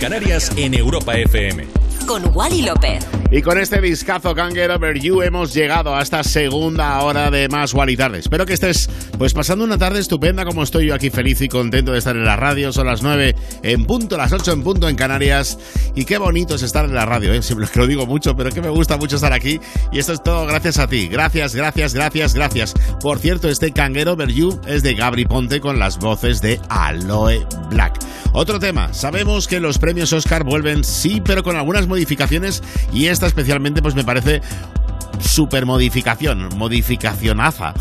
[0.00, 1.79] Canarias, en Europa FM.
[3.32, 7.48] Y con este discazo Can't Get Over You hemos llegado a esta segunda hora de
[7.48, 8.18] más Wally Tarde.
[8.18, 11.92] Espero que estés pues pasando una tarde estupenda como estoy yo aquí feliz y contento
[11.92, 12.72] de estar en la radio.
[12.72, 15.58] Son las 9 en punto, las 8 en punto en Canarias.
[15.94, 17.40] Y qué bonito es estar en la radio, ¿eh?
[17.40, 19.60] siempre lo digo mucho, pero que me gusta mucho estar aquí.
[19.92, 21.06] Y esto es todo gracias a ti.
[21.06, 22.74] Gracias, gracias, gracias, gracias.
[23.00, 26.58] Por cierto, este Can't Get Over You es de Gabri Ponte con las voces de
[26.68, 27.96] Aloe Black.
[28.32, 32.62] Otro tema, sabemos que los premios Oscar vuelven sí, pero con algunas modificaciones
[32.92, 34.40] y especialmente pues me parece
[35.20, 37.74] super modificación, modificacionaza.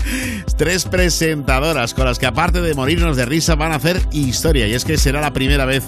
[0.56, 4.74] Tres presentadoras con las que aparte de morirnos de risa van a hacer historia y
[4.74, 5.84] es que será la primera vez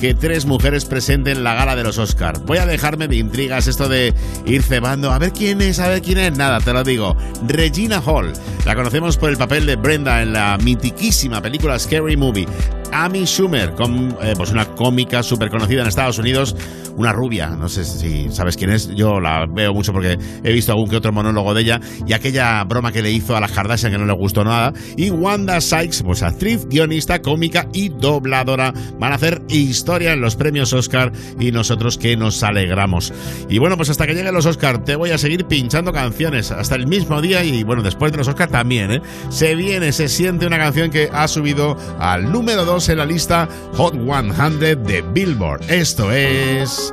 [0.00, 2.40] que tres mujeres presenten la gala de los Oscar.
[2.40, 4.12] Voy a dejarme de intrigas esto de
[4.44, 7.16] ir cebando, a ver quién es, a ver quién es, nada, te lo digo.
[7.46, 8.32] Regina Hall,
[8.66, 12.46] la conocemos por el papel de Brenda en la mitiquísima película Scary Movie.
[12.92, 13.74] Amy Schumer,
[14.22, 16.56] eh, pues una cómica súper conocida en Estados Unidos,
[16.96, 20.72] una rubia, no sé si sabes quién es, yo la veo mucho porque he visto
[20.72, 23.92] algún que otro monólogo de ella y aquella broma que le hizo a las Kardashian
[23.92, 24.72] que no le gustó nada.
[24.96, 30.36] Y Wanda Sykes, pues actriz, guionista, cómica y dobladora, van a hacer historia en los
[30.36, 33.12] premios Oscar y nosotros que nos alegramos.
[33.48, 36.76] Y bueno, pues hasta que lleguen los Oscar te voy a seguir pinchando canciones hasta
[36.76, 39.02] el mismo día y bueno, después de los Oscar también, ¿eh?
[39.30, 43.48] Se viene, se siente una canción que ha subido al número 2 en la lista
[43.76, 45.70] Hot 100 de Billboard.
[45.70, 46.92] Esto es...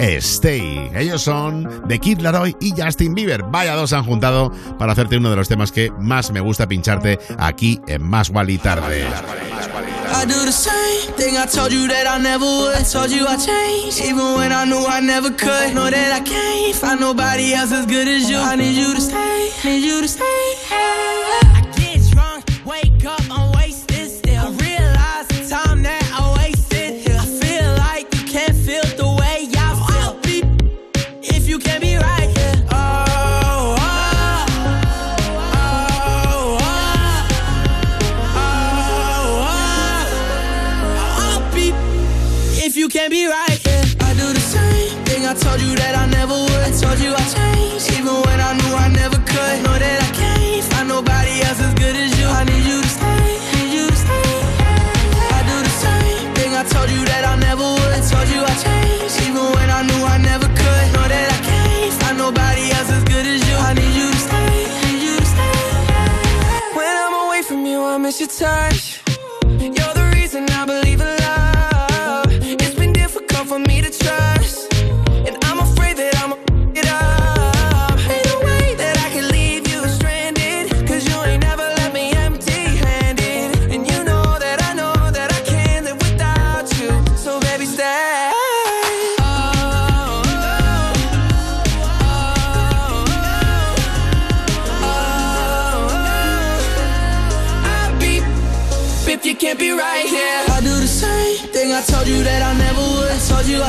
[0.00, 0.90] Stay.
[0.96, 3.42] Ellos son The Kid Laroi y Justin Bieber.
[3.44, 7.18] Vaya dos han juntado para hacerte uno de los temas que más me gusta pincharte
[7.38, 9.06] aquí en Más Wally Tarde.
[10.14, 12.84] I do the same thing I told you that I never would.
[12.90, 13.36] Told you I
[14.04, 15.74] even when I knew I never could.
[15.74, 18.38] Know that I can't find nobody else as good as you.
[18.38, 20.24] I need you to stay, need you to stay.
[20.70, 21.61] I
[68.12, 69.00] miss your touch.
[69.58, 70.01] You're the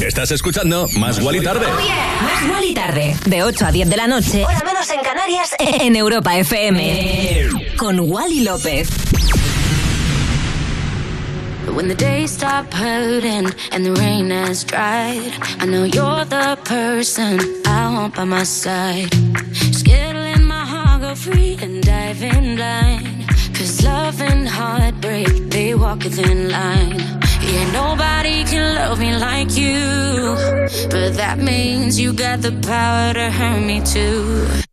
[0.00, 1.66] Estás escuchando Más Guali Tarde.
[1.66, 3.16] Más Wally tarde.
[3.26, 4.44] De 8 a 10 de la noche.
[4.44, 5.54] Hora menos en Canarias.
[5.80, 7.48] En Europa FM.
[7.76, 8.88] Con Wally López.
[11.74, 17.38] When the days stop hurting and the rain has dried, I know you're the person
[17.66, 19.10] I want by my side.
[19.72, 23.26] Skittling my heart go free and dive in blind.
[23.54, 26.98] Cause love and heartbreak, they walk a thin line.
[27.40, 30.34] Yeah, nobody can love me like you.
[30.90, 34.67] But that means you got the power to hurt me too.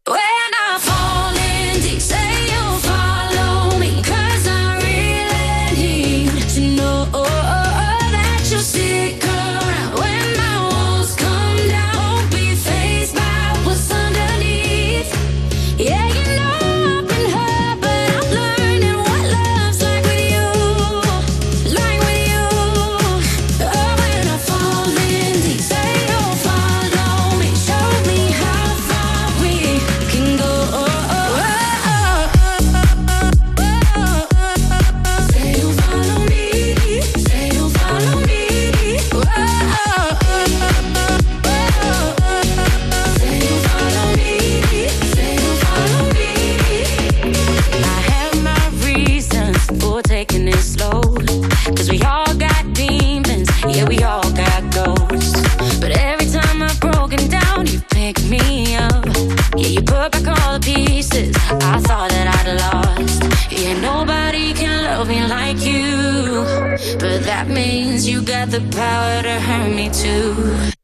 [68.08, 70.75] You got the power to hurt me too.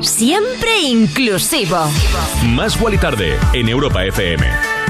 [0.00, 1.76] Siempre inclusivo.
[2.50, 4.46] Más Guali Tarde en Europa FM.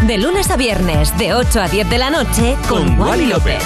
[0.06, 2.54] De lunes a viernes, de 8 a 10 de la noche.
[2.68, 3.62] Con, Wally López.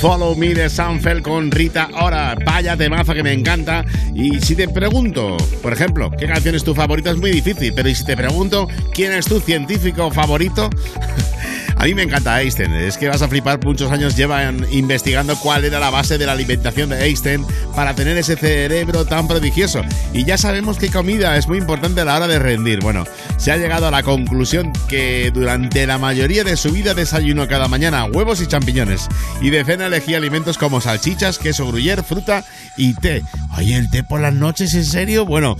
[0.00, 2.34] Follow Me de Sanfel con Rita Ora.
[2.44, 3.84] Vaya temazo que me encanta.
[4.12, 7.10] Y si te pregunto, por ejemplo, ¿qué canción es tu favorita?
[7.10, 10.68] Es muy difícil, pero ¿y si te pregunto quién es tu científico favorito?
[11.76, 15.64] A mí me encanta Einstein, es que vas a flipar, muchos años llevan investigando cuál
[15.64, 17.44] era la base de la alimentación de Einstein
[17.74, 19.82] para tener ese cerebro tan prodigioso.
[20.12, 22.80] Y ya sabemos que comida es muy importante a la hora de rendir.
[22.80, 23.04] Bueno,
[23.36, 27.68] se ha llegado a la conclusión que durante la mayoría de su vida desayunó cada
[27.68, 29.08] mañana huevos y champiñones.
[29.40, 32.44] Y de cena elegía alimentos como salchichas, queso gruyere, fruta
[32.76, 33.22] y té.
[33.56, 35.26] Oye, el té por las noches, ¿en serio?
[35.26, 35.56] Bueno,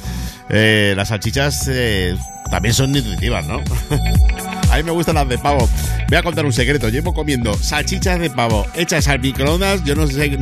[0.48, 2.16] eh, las salchichas eh,
[2.50, 3.60] también son nutritivas, ¿no?
[4.74, 5.68] A mí me gustan las de pavo.
[6.08, 6.88] Voy a contar un secreto.
[6.88, 10.36] Llevo comiendo salchichas de pavo hechas al microondas, yo no sé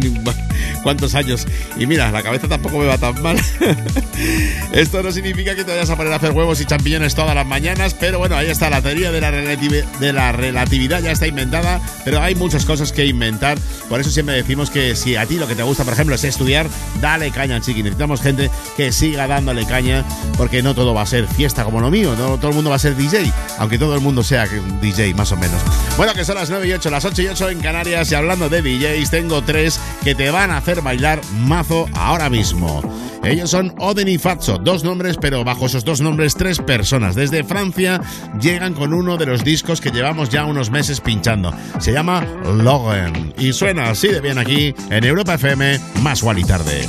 [0.82, 1.46] cuántos años.
[1.76, 3.36] Y mira, la cabeza tampoco me va tan mal.
[4.72, 7.46] Esto no significa que te vayas a poner a hacer huevos y champiñones todas las
[7.46, 8.70] mañanas, pero bueno, ahí está.
[8.70, 13.04] La teoría de la, de la relatividad ya está inventada, pero hay muchas cosas que
[13.04, 13.58] inventar.
[13.90, 16.24] Por eso siempre decimos que si a ti lo que te gusta, por ejemplo, es
[16.24, 16.66] estudiar,
[17.02, 17.82] dale caña, chiqui.
[17.82, 20.06] Necesitamos gente que siga dándole caña,
[20.38, 22.76] porque no todo va a ser fiesta como lo mío, no todo el mundo va
[22.76, 25.60] a ser DJ, aunque todo el mundo sea que un DJ más o menos.
[25.96, 28.48] Bueno, que son las 9 y 8, las 8 y 8 en Canarias, y hablando
[28.48, 32.82] de DJs, tengo tres que te van a hacer bailar mazo ahora mismo.
[33.24, 37.14] Ellos son Oden y Fatso, dos nombres, pero bajo esos dos nombres, tres personas.
[37.14, 38.00] Desde Francia
[38.40, 41.54] llegan con uno de los discos que llevamos ya unos meses pinchando.
[41.78, 46.44] Se llama Logan y suena así de bien aquí en Europa FM, más igual y
[46.44, 46.88] tarde.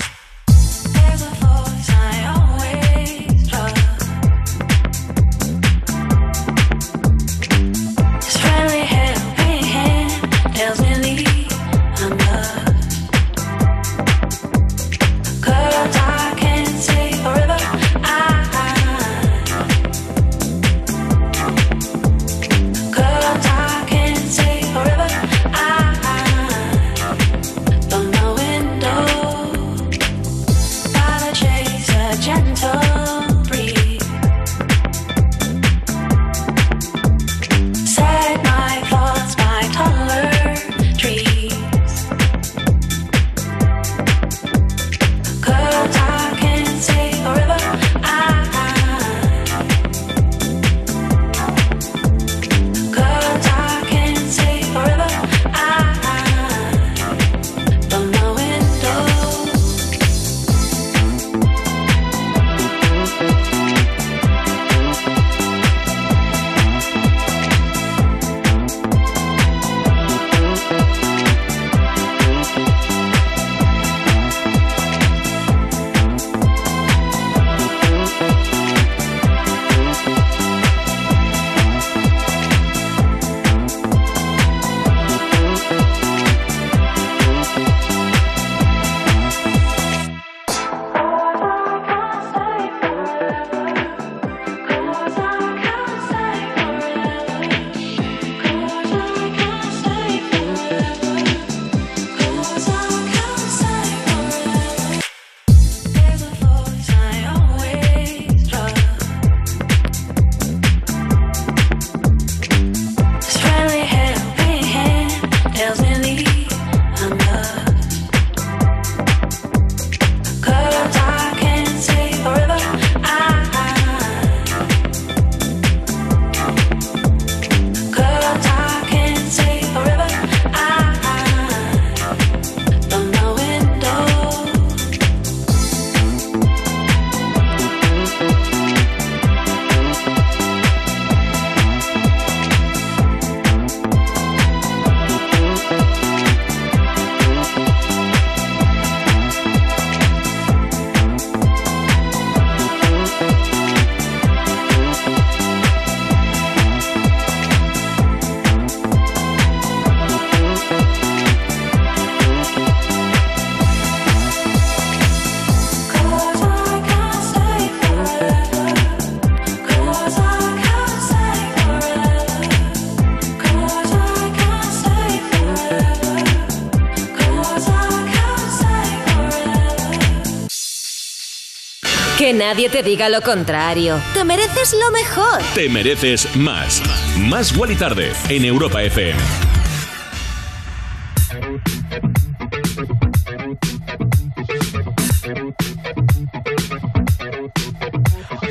[182.47, 184.01] Nadie te diga lo contrario.
[184.13, 185.41] Te mereces lo mejor.
[185.55, 186.81] Te mereces más.
[187.17, 189.17] Más Wally Tarde en Europa FM.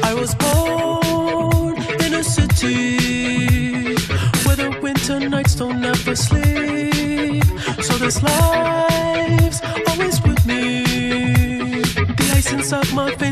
[0.02, 3.94] I was born in a city
[4.44, 7.44] where the winter nights don't ever sleep.
[7.82, 10.84] So this life's always with me.
[12.18, 13.31] The ice inside my veins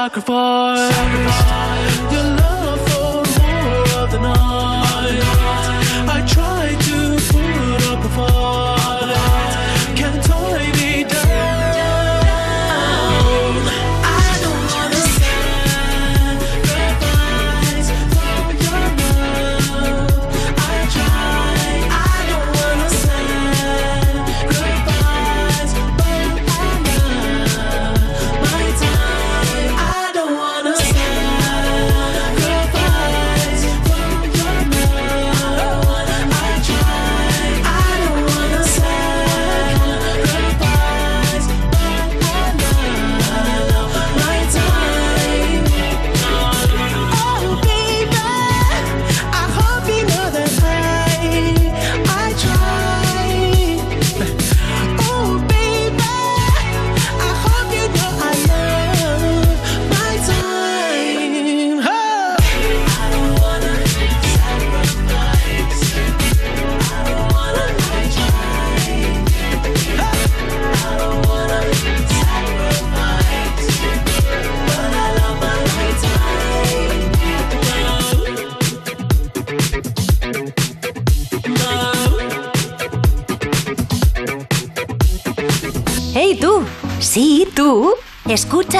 [0.00, 0.39] I sacrifice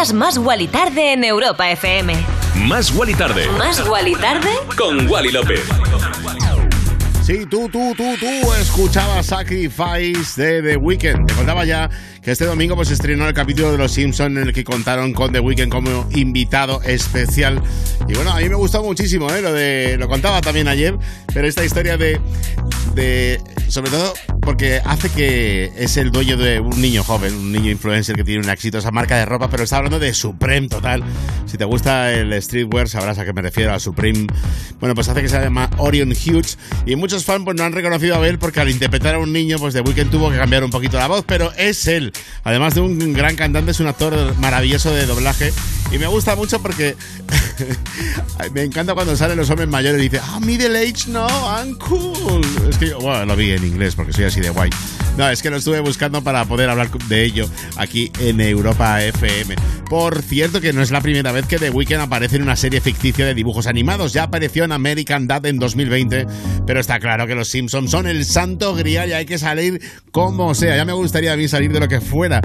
[0.00, 2.14] Escuchas Más Wally Tarde en Europa FM.
[2.54, 3.46] Más Wally Tarde.
[3.58, 4.48] ¿Más Wally Tarde?
[4.78, 5.60] Con Wally López.
[7.22, 11.26] Sí, tú, tú, tú, tú escuchabas Sacrifice de The Weeknd.
[11.26, 11.90] Te contaba ya
[12.22, 15.32] que este domingo pues estrenó el capítulo de Los Simpsons en el que contaron con
[15.32, 17.60] The Weeknd como invitado especial.
[18.08, 19.42] Y bueno, a mí me gustó muchísimo, ¿eh?
[19.42, 20.96] Lo, de, lo contaba también ayer,
[21.34, 22.20] pero esta historia de,
[22.94, 23.40] de...
[23.68, 28.16] Sobre todo porque hace que es el dueño de un niño joven, un niño influencer
[28.16, 31.04] que tiene una exitosa marca de ropa, pero está hablando de Supreme total.
[31.46, 34.26] Si te gusta el streetwear sabrás a qué me refiero, a Supreme.
[34.80, 38.20] Bueno, pues hace que se llama Orion Hughes y muchos fans pues no han reconocido
[38.20, 40.70] a él porque al interpretar a un niño pues The Weeknd tuvo que cambiar un
[40.70, 42.12] poquito la voz, pero es él.
[42.44, 45.52] Además de un gran cantante, es un actor maravilloso de doblaje
[45.90, 46.96] y me gusta mucho porque
[48.54, 52.40] me encanta cuando salen los hombres mayores y dice, ah, middle age, no, I'm cool.
[52.68, 54.70] Es que yo, bueno, lo vi en inglés porque soy así de guay.
[55.16, 59.56] No, es que lo estuve buscando para poder hablar de ello aquí en Europa FM.
[59.88, 62.80] Por cierto, que no es la primera vez que The Weeknd aparece en una serie
[62.80, 64.12] ficticia de dibujos animados.
[64.12, 66.26] Ya apareció en American Dad en 2020,
[66.64, 70.54] pero está claro que los Simpsons son el santo grial y hay que salir como
[70.54, 70.76] sea.
[70.76, 72.40] Ya me gustaría a mí salir de lo que fuera.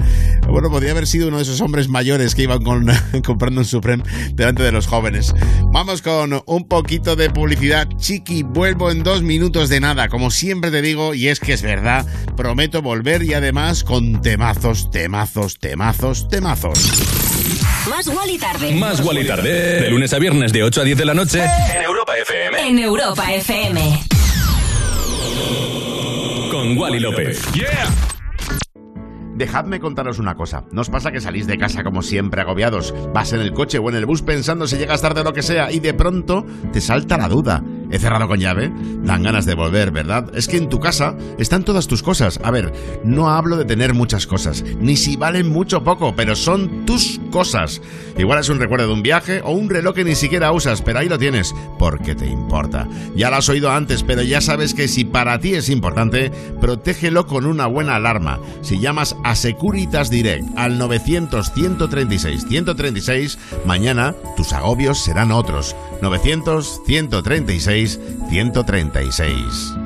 [0.48, 2.86] Bueno, podría haber sido uno de esos hombres mayores que iban con,
[3.36, 4.02] comprando un Supreme
[4.32, 5.34] delante de los jóvenes.
[5.70, 7.86] Vamos con un poquito de publicidad.
[7.98, 11.60] Chiqui, vuelvo en dos minutos de nada, como siempre te digo, y es que es
[11.60, 12.06] verdad.
[12.34, 16.78] Prometo volver y además con temazos, temazos, temazos, temazos.
[17.90, 18.74] Más Wally tarde.
[18.74, 19.82] Más Wally tarde.
[19.82, 21.44] De lunes a viernes de 8 a 10 de la noche.
[21.44, 22.68] En Europa FM.
[22.68, 24.00] En Europa FM.
[26.50, 27.42] Con con Wally López.
[27.52, 28.05] ¡Yeah!
[29.36, 30.64] Dejadme contaros una cosa.
[30.72, 32.94] ¿No os pasa que salís de casa como siempre agobiados?
[33.12, 35.42] Vas en el coche o en el bus pensando si llegas tarde o lo que
[35.42, 37.62] sea y de pronto te salta la duda.
[37.90, 38.72] ¿He cerrado con llave?
[39.02, 40.30] Dan ganas de volver, ¿verdad?
[40.34, 42.40] Es que en tu casa están todas tus cosas.
[42.42, 42.72] A ver,
[43.04, 47.20] no hablo de tener muchas cosas, ni si valen mucho o poco, pero son tus
[47.30, 47.80] cosas.
[48.18, 50.98] Igual es un recuerdo de un viaje o un reloj que ni siquiera usas, pero
[50.98, 52.86] ahí lo tienes, porque te importa.
[53.14, 57.26] Ya lo has oído antes, pero ya sabes que si para ti es importante, protégelo
[57.26, 58.40] con una buena alarma.
[58.62, 65.74] Si llamas a Securitas Direct al 900-136-136, mañana tus agobios serán otros.
[67.76, 69.85] 900-136-136.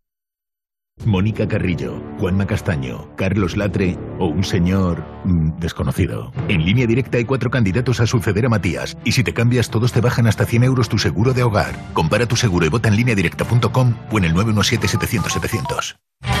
[1.05, 6.31] Mónica Carrillo, Juanma Castaño, Carlos Latre o un señor mm, desconocido.
[6.47, 9.91] En línea directa hay cuatro candidatos a suceder a Matías y si te cambias todos
[9.91, 11.75] te bajan hasta 100 euros tu seguro de hogar.
[11.93, 15.95] Compara tu seguro y vota en lineadirecta.com o en el 917-700-700.
[16.23, 16.40] El 30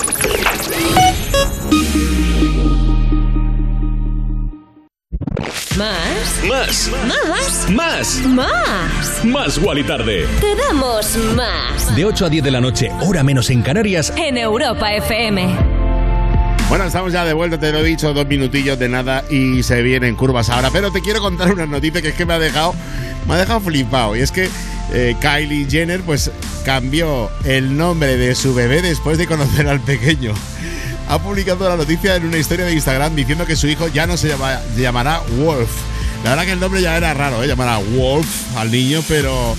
[5.81, 6.43] ¿Más?
[6.47, 6.91] Más.
[7.07, 7.69] ¿Más?
[7.71, 8.21] Más.
[8.27, 9.25] Más.
[9.25, 10.27] Más Wally Tarde.
[10.39, 11.95] Te damos más.
[11.95, 14.13] De 8 a 10 de la noche, hora menos en Canarias.
[14.15, 15.57] En Europa FM.
[16.69, 19.81] Bueno, estamos ya de vuelta, te lo he dicho, dos minutillos de nada y se
[19.81, 20.69] vienen curvas ahora.
[20.71, 22.75] Pero te quiero contar una noticia que es que me ha dejado,
[23.27, 24.15] me ha dejado flipado.
[24.15, 24.49] Y es que
[24.93, 26.29] eh, Kylie Jenner pues
[26.63, 30.35] cambió el nombre de su bebé después de conocer al pequeño.
[31.11, 34.15] Ha publicado la noticia en una historia de Instagram diciendo que su hijo ya no
[34.15, 35.69] se llama- llamará Wolf.
[36.23, 37.47] La verdad que el nombre ya era raro, ¿eh?
[37.47, 39.57] llamar a Wolf al niño, pero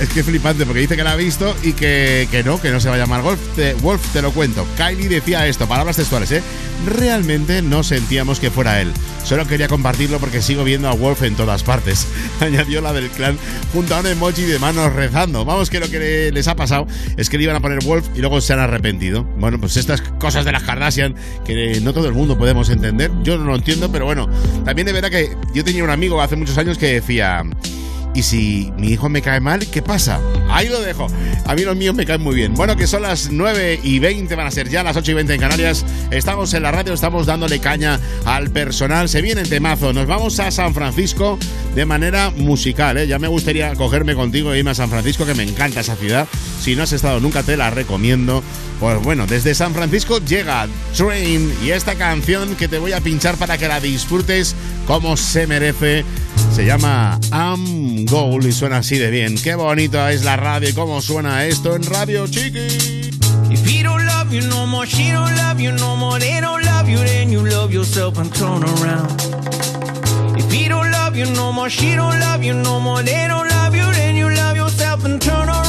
[0.00, 2.70] es que es flipante porque dice que la ha visto y que, que no, que
[2.70, 3.40] no se va a llamar Wolf.
[3.54, 4.66] Te, Wolf, te lo cuento.
[4.76, 6.42] Kylie decía esto, palabras textuales, ¿eh?
[6.86, 8.92] Realmente no sentíamos que fuera él.
[9.24, 12.08] Solo quería compartirlo porque sigo viendo a Wolf en todas partes.
[12.40, 13.38] Añadió la del clan
[13.72, 15.44] junto a un emoji de manos rezando.
[15.44, 16.86] Vamos, que lo que les ha pasado
[17.16, 19.24] es que le iban a poner Wolf y luego se han arrepentido.
[19.38, 21.14] Bueno, pues estas cosas de las Kardashian
[21.44, 23.10] que no todo el mundo podemos entender.
[23.22, 24.28] Yo no lo entiendo, pero bueno.
[24.64, 27.44] También de verdad que yo tenía un amigo hace muchos años que decía...
[28.14, 30.20] Y si mi hijo me cae mal, ¿qué pasa?
[30.50, 31.06] Ahí lo dejo.
[31.46, 32.52] A mí los míos me caen muy bien.
[32.54, 35.34] Bueno, que son las 9 y 20, van a ser ya las 8 y 20
[35.34, 35.86] en Canarias.
[36.10, 39.08] Estamos en la radio, estamos dándole caña al personal.
[39.08, 39.94] Se viene el temazo.
[39.94, 41.38] Nos vamos a San Francisco
[41.74, 42.98] de manera musical.
[42.98, 43.06] ¿eh?
[43.06, 46.28] Ya me gustaría cogerme contigo e irme a San Francisco, que me encanta esa ciudad.
[46.60, 48.42] Si no has estado nunca, te la recomiendo.
[48.82, 53.36] Pues bueno, desde San Francisco llega Train y esta canción que te voy a pinchar
[53.36, 54.56] para que la disfrutes
[54.88, 56.04] como se merece.
[56.52, 59.40] Se llama I'm Gold y suena así de bien.
[59.40, 63.12] Qué bonito es la radio y cómo suena esto en Radio Chiqui.
[63.52, 66.64] If he don't love you no more, she don't love you no more, they don't
[66.64, 69.12] love you, then you love yourself and turn around.
[70.36, 73.48] If he don't love you no more, she don't love you no more, they don't
[73.48, 75.61] love you, then you love yourself and turn around.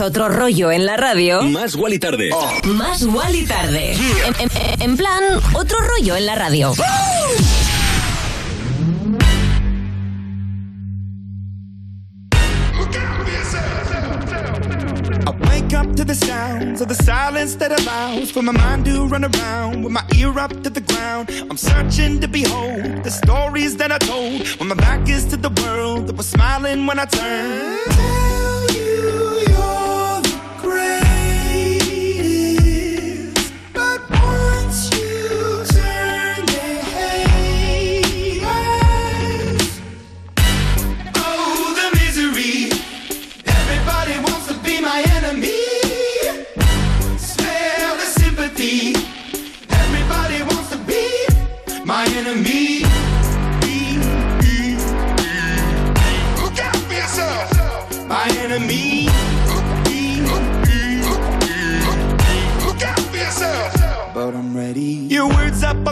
[0.00, 2.30] Otro rollo en la radio, Más Wally tarde.
[2.64, 3.92] más Wally tarde.
[4.26, 5.22] En, en- en plan,
[5.54, 6.72] otro rollo en la radio.
[13.96, 19.06] I wake up to the sounds of the silence that allows for my mind to
[19.06, 21.30] run around with my ear up to the ground.
[21.50, 25.50] I'm searching to behold the stories that I told when my back is to the
[25.62, 28.53] world that was smiling when I turned.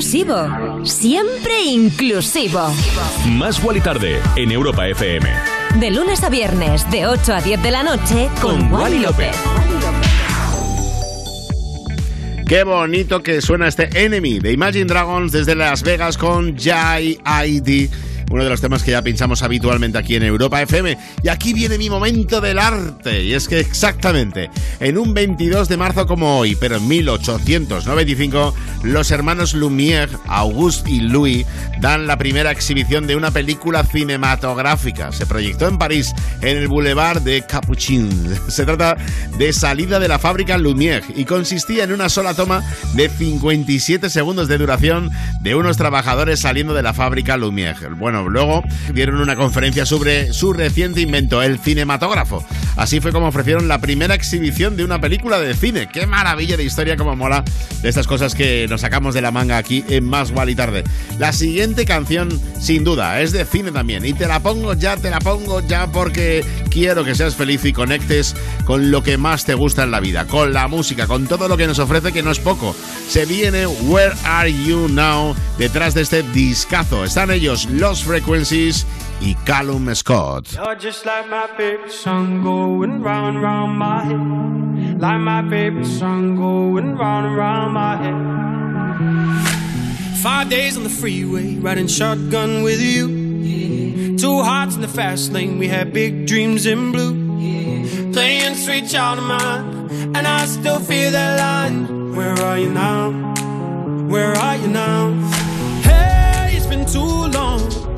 [0.00, 2.72] Nunca exclusivo, siempre inclusivo.
[3.32, 5.28] Más Wally tarde en Europa FM.
[5.78, 9.36] De lunes a viernes, de 8 a 10 de la noche, con, Wally López.
[12.48, 17.90] Qué bonito que suena este Enemy de Imagine Dragons desde Las Vegas con Jai ID.
[18.30, 20.96] Uno de los temas que ya pinchamos habitualmente aquí en Europa FM.
[21.22, 23.24] Y aquí viene mi momento del arte.
[23.24, 28.54] Y es que exactamente en un 22 de marzo como hoy, pero en 1895,
[28.84, 31.44] los hermanos Lumière, Auguste y Louis,
[31.80, 35.10] dan la primera exhibición de una película cinematográfica.
[35.10, 38.10] Se proyectó en París, en el Boulevard de Capuchin.
[38.48, 38.96] Se trata
[39.38, 42.62] de Salida de la fábrica Lumière y consistía en una sola toma
[42.94, 47.96] de 57 segundos de duración de unos trabajadores saliendo de la fábrica Lumière.
[47.96, 52.44] Bueno, luego dieron una conferencia sobre su reciente invento, el cinematógrafo.
[52.76, 55.88] Así fue como ofrecieron la primera exhibición de una película de cine.
[55.88, 57.44] ¡Qué maravilla de historia, como mola!
[57.82, 60.84] De estas cosas que nos sacamos de la manga aquí en Más Wall y Tarde.
[61.18, 64.04] La siguiente canción, sin duda, es de cine también.
[64.04, 67.72] Y te la pongo ya, te la pongo ya porque quiero que seas feliz y
[67.72, 68.34] conectes
[68.64, 71.56] con lo que más te gusta en la vida, con la música, con todo lo
[71.56, 72.74] que nos ofrece, que no es poco.
[73.08, 77.04] Se viene Where Are You Now detrás de este discazo.
[77.04, 78.84] Están ellos, Los Frequencies
[79.20, 80.52] y Callum Scott.
[80.54, 85.00] You're just like my favorite song going round round my head.
[85.00, 88.16] Like my favorite song going round round my head.
[90.24, 94.18] Five days on the freeway, riding shotgun with you.
[94.18, 97.14] Two hearts in the fast lane, we had big dreams in blue.
[98.12, 102.16] Playing sweet child of mine, and I still feel that line.
[102.16, 103.12] Where are you now?
[104.08, 105.12] Where are you now?
[105.82, 107.19] Hey, it's been too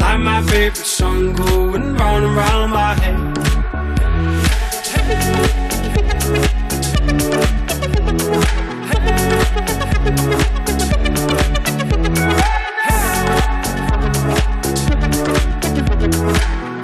[0.00, 3.18] Like my favorite song going round and round my head.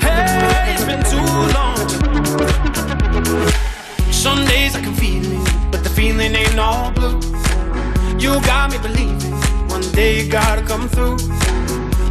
[0.03, 1.27] Hey, it's been too
[1.57, 1.89] long.
[4.13, 7.19] Some days I can feel it, but the feeling ain't all blue.
[8.19, 9.33] You got me believing
[9.69, 11.17] one day you gotta come through.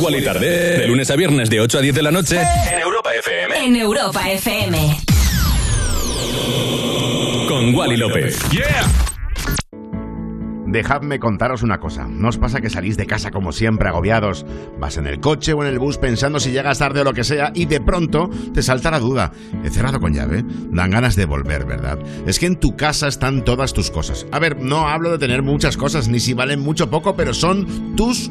[0.00, 0.78] Más y Tarde.
[0.78, 3.64] De lunes a viernes de 8 a 10 de la noche en Europa FM.
[3.66, 4.96] En Europa FM.
[7.46, 8.38] Con Wally López.
[8.50, 8.86] ¡Yeah!
[10.66, 12.08] Dejadme contaros una cosa.
[12.08, 14.46] ¿No os pasa que salís de casa como siempre agobiados?
[14.78, 17.24] Vas en el coche o en el bus pensando si llegas tarde o lo que
[17.24, 19.32] sea y de pronto te salta la duda.
[19.62, 20.42] ¿He cerrado con llave?
[20.70, 21.98] Dan ganas de volver, ¿verdad?
[22.26, 24.26] Es que en tu casa están todas tus cosas.
[24.32, 27.34] A ver, no hablo de tener muchas cosas ni si valen mucho o poco, pero
[27.34, 28.30] son tus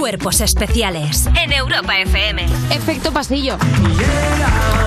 [0.00, 2.46] Cuerpos especiales en Europa FM.
[2.70, 3.58] Efecto pasillo.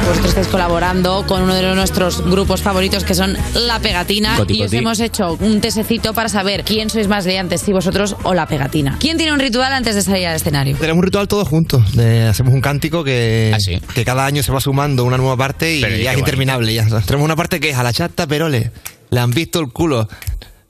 [0.07, 4.61] Vosotros estáis colaborando con uno de nuestros grupos favoritos que son La Pegatina Coti, y
[4.61, 4.77] os coti.
[4.77, 8.97] hemos hecho un tesecito para saber quién sois más liantes, si vosotros o La Pegatina.
[8.99, 10.75] ¿Quién tiene un ritual antes de salir al escenario?
[10.77, 11.95] Tenemos un ritual todos juntos.
[11.95, 13.55] de- hacemos un cántico que,
[13.93, 16.73] que cada año se va sumando una nueva parte y Pero, ¿y ya es interminable.
[16.73, 16.85] Ya.
[17.01, 18.71] Tenemos una parte que es a la chata Perole.
[19.11, 20.09] Le han visto el culo.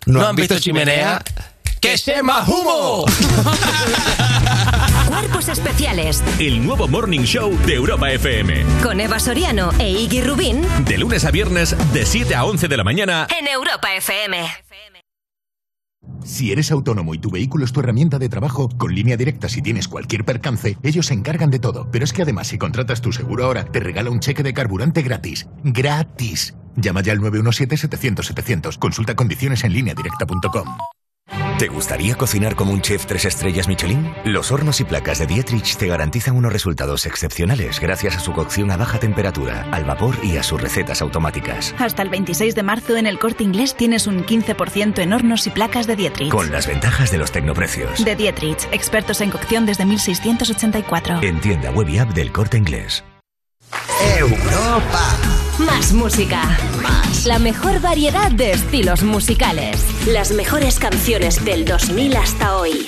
[0.06, 1.24] No, han visto chimenea.
[1.84, 3.04] ¡Que se más humo!
[5.10, 8.64] Cuerpos especiales El nuevo Morning Show de Europa FM.
[8.82, 12.78] con Eva Soriano e Iggy Rubín De lunes a viernes de 7 a 11 de
[12.78, 13.28] la mañana.
[13.38, 14.48] en Europa FM.
[16.24, 19.62] Si eres autónomo y tu vehículo es tu herramienta de trabajo, con línea directa si
[19.62, 21.90] tienes cualquier percance, ellos se encargan de todo.
[21.92, 25.02] Pero es que además si contratas tu seguro ahora, te regala un cheque de carburante
[25.02, 25.48] gratis.
[25.66, 26.56] ¡Gratis!
[26.78, 28.80] Llama ya al 917-700-700.
[28.80, 30.78] Consulta condiciones en línea directa.com.
[31.60, 34.12] ¿Te gustaría cocinar como un chef tres estrellas Michelin?
[34.26, 38.72] Los hornos y placas de Dietrich te garantizan unos resultados excepcionales gracias a su cocción
[38.72, 41.74] a baja temperatura, al vapor y a sus recetas automáticas.
[41.78, 45.52] Hasta el 26 de marzo en el corte inglés tienes un 15% en hornos y
[45.52, 46.32] placas de Dietrich.
[46.32, 48.04] Con las ventajas de los tecnoprecios.
[48.04, 51.22] De Dietrich, expertos en cocción desde 1684.
[51.22, 53.04] En tienda web y app del corte inglés.
[54.18, 55.18] Europa.
[55.60, 56.42] Más música.
[56.82, 57.26] Más.
[57.26, 59.78] La mejor variedad de estilos musicales.
[60.08, 62.86] Las mejores canciones del 2000 hasta hoy.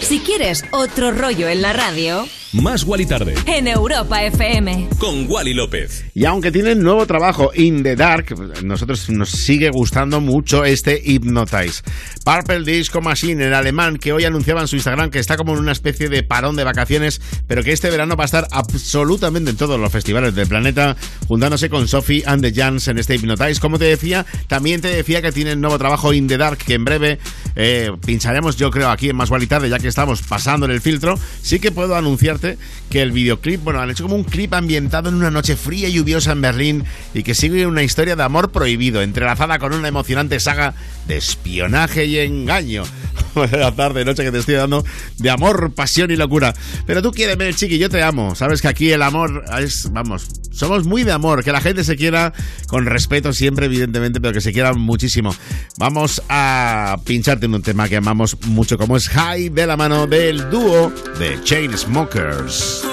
[0.00, 3.34] Si quieres otro rollo en la radio, Más y Tarde.
[3.46, 4.90] en Europa FM.
[4.98, 6.04] Con Wally López.
[6.14, 11.82] Y aunque tienen nuevo trabajo, In the Dark, nosotros nos sigue gustando mucho este Hypnotize.
[12.24, 15.60] Purple Disco Machine, en alemán, que hoy anunciaba en su Instagram que está como en
[15.60, 19.56] una especie de parón de vacaciones, pero que este verano va a estar absolutamente en
[19.56, 20.94] todos los festivales del planeta,
[21.26, 23.60] juntándose con Sophie and the Jans en este Hypnotize.
[23.60, 26.84] Como te decía, también te decía que tienen nuevo trabajo In the Dark, que en
[26.84, 27.18] breve
[27.56, 30.82] eh, pincharemos, yo creo, aquí en Más y Tarde, ya que estamos pasando en el
[30.82, 31.18] filtro.
[31.40, 31.96] Sí que puedo
[32.90, 35.92] que el videoclip, bueno, han hecho como un clip ambientado en una noche fría y
[35.92, 40.38] lluviosa en Berlín y que sigue una historia de amor prohibido, entrelazada con una emocionante
[40.40, 40.74] saga
[41.06, 42.84] de espionaje y engaño.
[43.52, 44.84] la tarde, noche que te estoy dando
[45.18, 46.54] de amor, pasión y locura.
[46.86, 48.34] Pero tú quiéreme, chiqui, yo te amo.
[48.34, 51.96] Sabes que aquí el amor es, vamos, somos muy de amor, que la gente se
[51.96, 52.32] quiera
[52.66, 55.34] con respeto siempre, evidentemente, pero que se quiera muchísimo.
[55.78, 60.06] Vamos a pincharte en un tema que amamos mucho, como es High, de la mano
[60.06, 62.91] del dúo de Chainsmokers.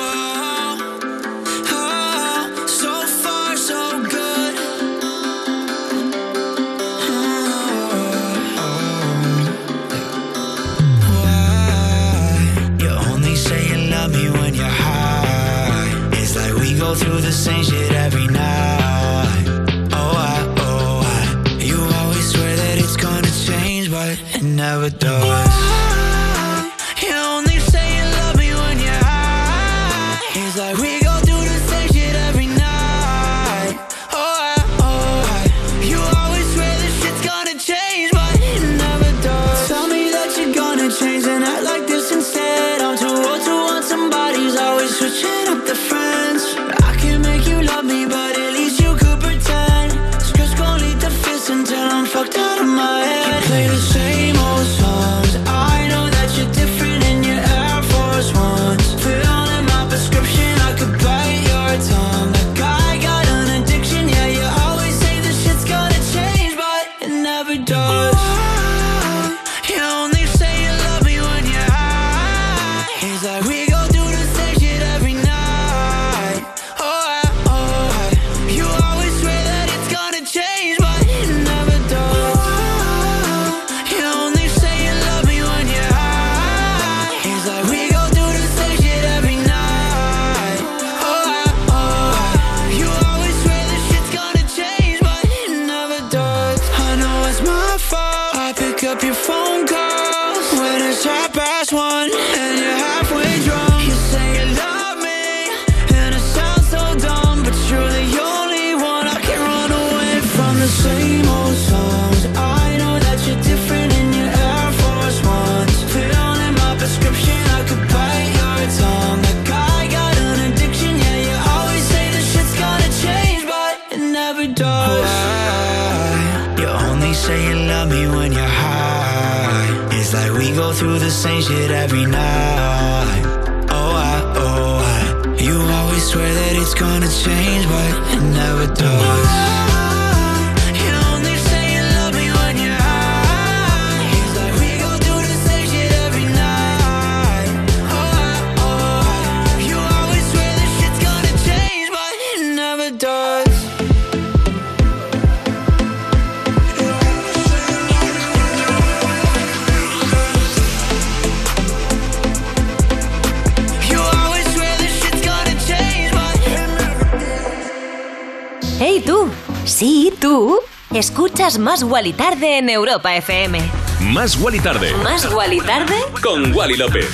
[171.60, 173.60] Más Guali Tarde en Europa FM.
[174.02, 174.94] Más Wally Tarde.
[175.04, 175.96] ¿Más Guali Tarde?
[176.24, 177.08] Con Wally López.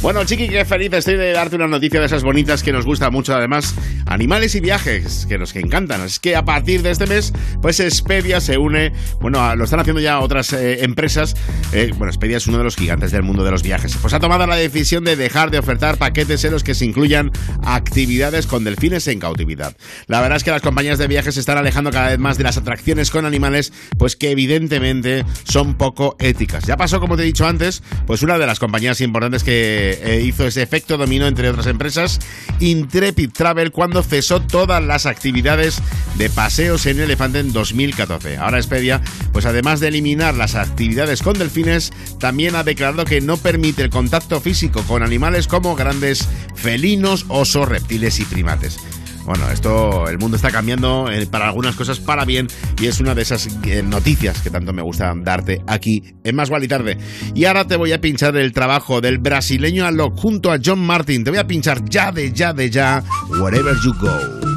[0.00, 3.08] Bueno, Chiqui, qué feliz estoy de darte una noticia de esas bonitas que nos gusta
[3.08, 3.74] mucho, además,
[4.04, 6.02] animales y viajes, que nos que encantan.
[6.02, 7.32] Es que a partir de este mes,
[7.62, 8.92] pues Expedia se une,
[9.22, 11.34] bueno, a- lo están haciendo ya otras eh, empresas.
[11.72, 13.96] eh, bueno, Expedia es uno de los gigantes del mundo de los viajes.
[13.96, 17.30] Pues ha tomado la decisión de dejar de ofertar paquetes en los que se incluyan
[17.64, 19.76] actividades con delfines en cautividad.
[20.06, 22.44] La verdad es que las compañías de viajes se están alejando cada vez más de
[22.44, 26.64] las atracciones con animales, pues que evidentemente son poco éticas.
[26.64, 30.22] Ya pasó, como te he dicho antes, pues una de las compañías importantes que eh,
[30.22, 32.20] hizo ese efecto dominó entre otras empresas,
[32.60, 35.80] Intrepid Travel, cuando cesó todas las actividades
[36.16, 38.36] de paseos en elefante en 2014.
[38.36, 39.00] Ahora Expedia,
[39.32, 43.90] pues además de eliminar las actividades con delfines, también ha declarado que no permite el
[43.90, 47.26] contacto físico con animales como grandes felinos,
[47.62, 48.78] reptiles y primates.
[49.24, 52.46] Bueno, esto, el mundo está cambiando eh, para algunas cosas para bien
[52.78, 56.50] y es una de esas eh, noticias que tanto me gusta darte aquí en Más
[56.60, 56.98] y Tarde.
[57.34, 61.24] Y ahora te voy a pinchar el trabajo del brasileño Alok junto a John Martin.
[61.24, 63.02] Te voy a pinchar ya de ya de ya,
[63.40, 64.53] Wherever You Go.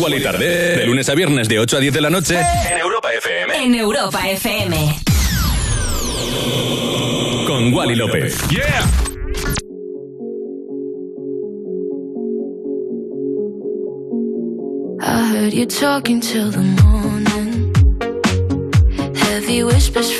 [0.00, 0.76] Wally Wall Tarde.
[0.76, 2.38] De lunes a viernes de 8 a 10 de la noche.
[2.38, 3.54] En Europa FM.
[3.64, 4.96] En Europa FM.
[7.46, 8.38] Con Wally López.
[8.50, 8.82] ¡Yeah!
[15.02, 17.72] I heard you talking till the morning.
[19.14, 20.10] Heavy whispers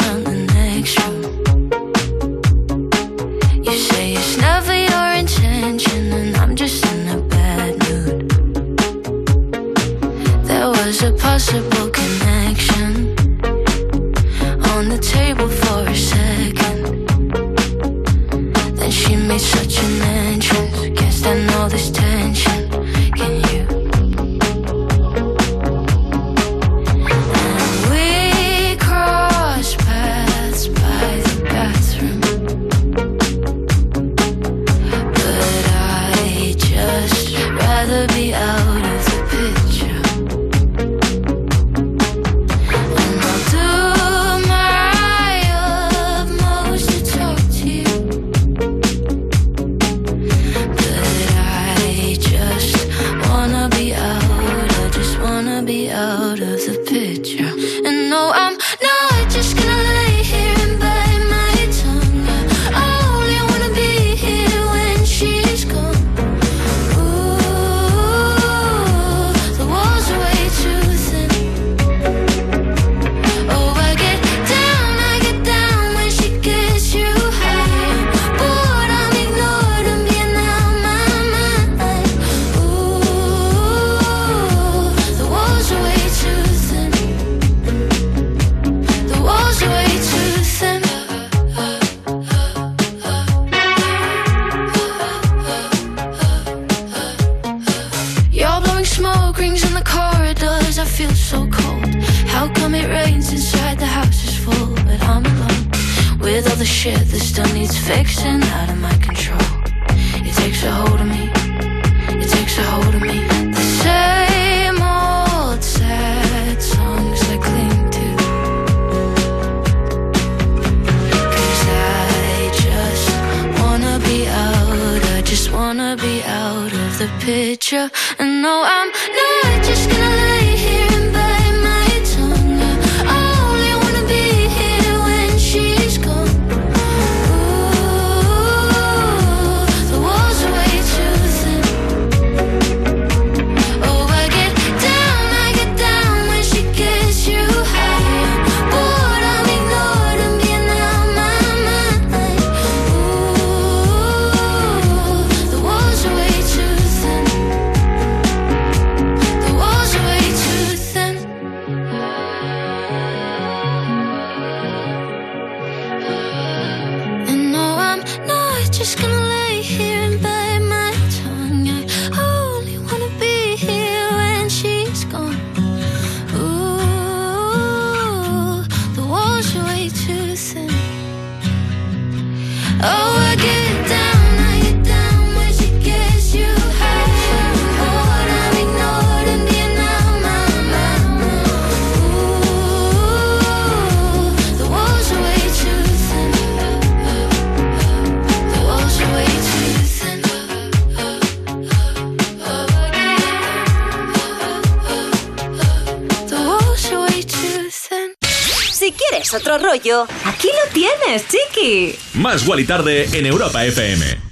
[212.45, 214.30] Guali Tarde en Europa FM.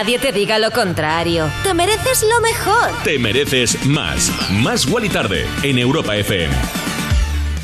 [0.00, 1.50] Nadie te diga lo contrario.
[1.62, 2.90] Te mereces lo mejor.
[3.04, 4.32] Te mereces más.
[4.50, 6.54] Más Wally Tarde en Europa FM.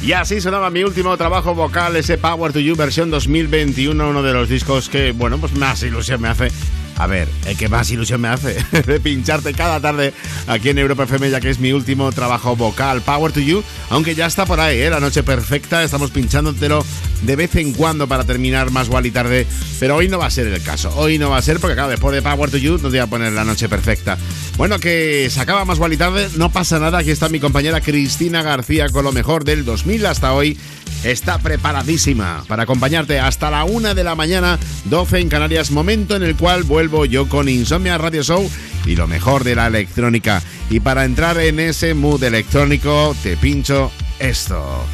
[0.03, 4.35] Y así sonaba mi último trabajo vocal, ese Power to You versión 2021, uno de
[4.35, 6.51] los discos que, bueno, pues más ilusión me hace
[6.99, 8.57] a ver, el que más ilusión me hace
[8.87, 10.15] de pincharte cada tarde
[10.47, 14.15] aquí en Europa FM, ya que es mi último trabajo vocal, Power to You, aunque
[14.15, 14.91] ya está por ahí, ¿eh?
[14.91, 16.85] la noche perfecta, estamos pinchándotelo
[17.23, 19.47] de vez en cuando para terminar más igual y tarde,
[19.81, 21.91] pero hoy no va a ser el caso, hoy no va a ser porque claro,
[21.91, 24.19] después de Power to You no te voy a poner la noche perfecta.
[24.57, 27.81] Bueno, que se acaba más igual y tarde, no pasa nada, aquí está mi compañera
[27.81, 30.59] Cristina García con lo mejor del 2000 hasta hoy
[31.05, 36.23] está preparadísima para acompañarte hasta la una de la mañana, 12 en Canarias, momento en
[36.23, 38.51] el cual vuelvo yo con Insomnia Radio Show
[38.87, 40.43] y lo mejor de la electrónica.
[40.71, 44.85] Y para entrar en ese mood electrónico, te pincho esto.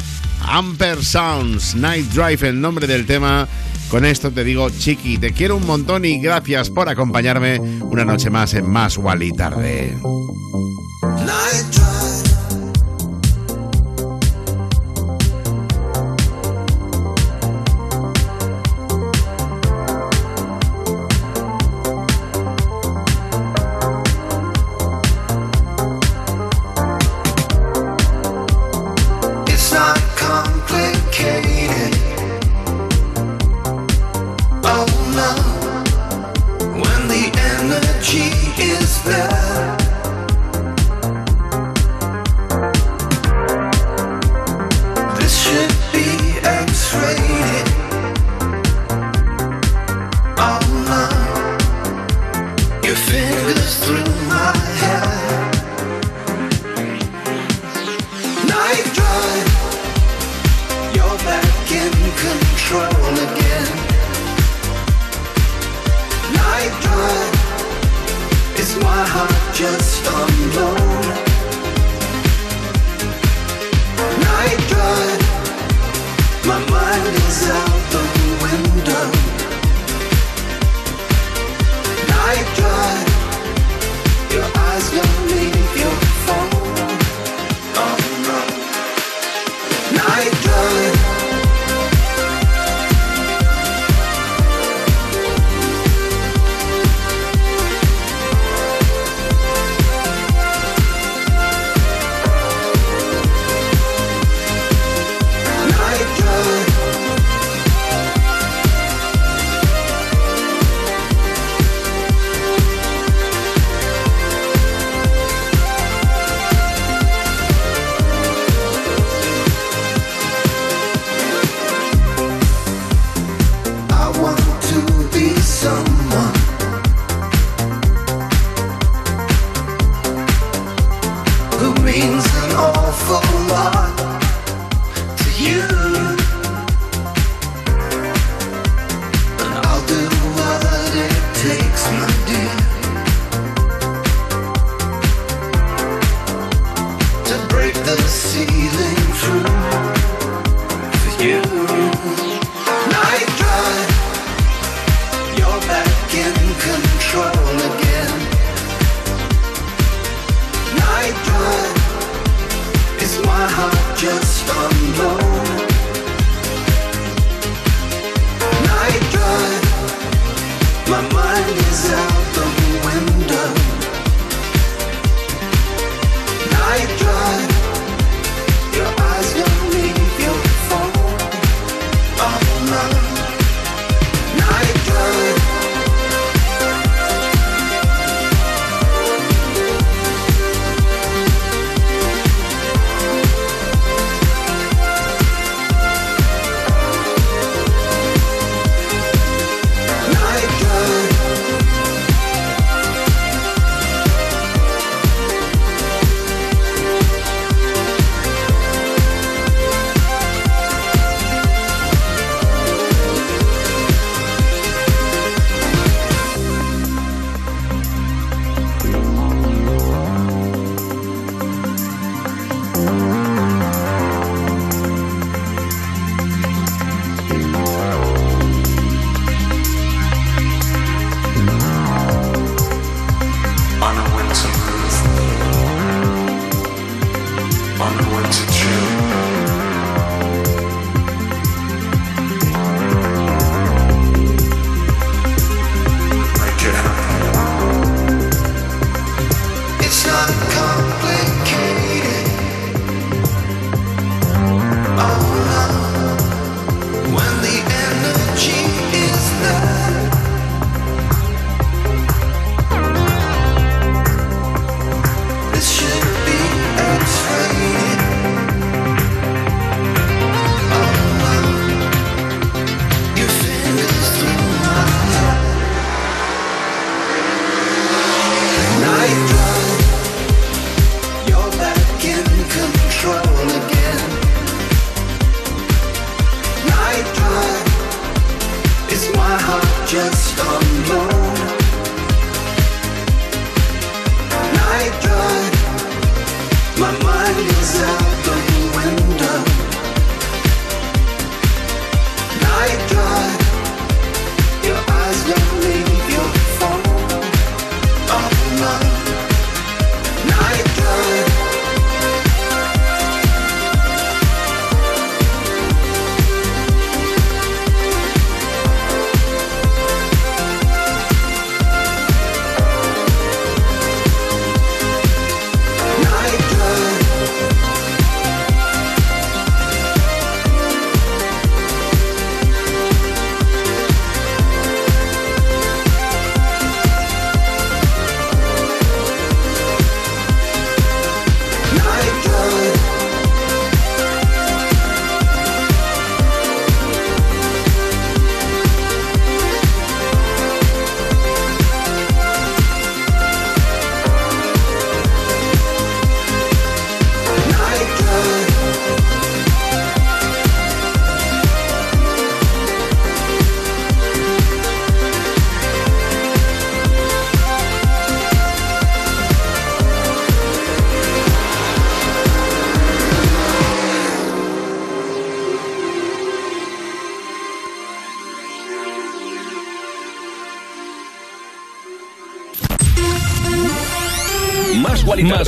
[0.43, 3.47] Amper Sounds, Night Drive, el nombre del tema.
[3.89, 8.29] Con esto te digo, chiqui, te quiero un montón y gracias por acompañarme una noche
[8.29, 9.97] más en Más Wally Tarde.
[11.53, 11.92] Is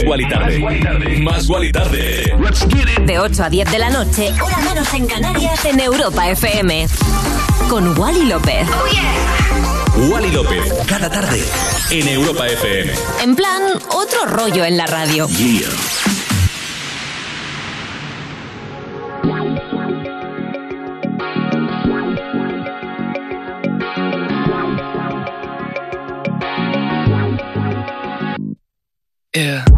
[0.06, 0.60] Más Guali Tarde.
[0.60, 1.18] Más Guali Tarde.
[1.23, 3.06] Más Guali Tarde.
[3.07, 6.88] De 8 a 10 de la noche, hora menos en Canarias, en Europa FM.
[7.68, 8.68] Con Wally López.
[9.98, 10.72] Wally López.
[10.88, 11.44] Cada tarde.
[11.90, 12.94] En Europa FM.
[13.23, 15.27] En plan, otro rollo en la radio.
[15.27, 15.69] Yeah.
[29.34, 29.74] Yeah.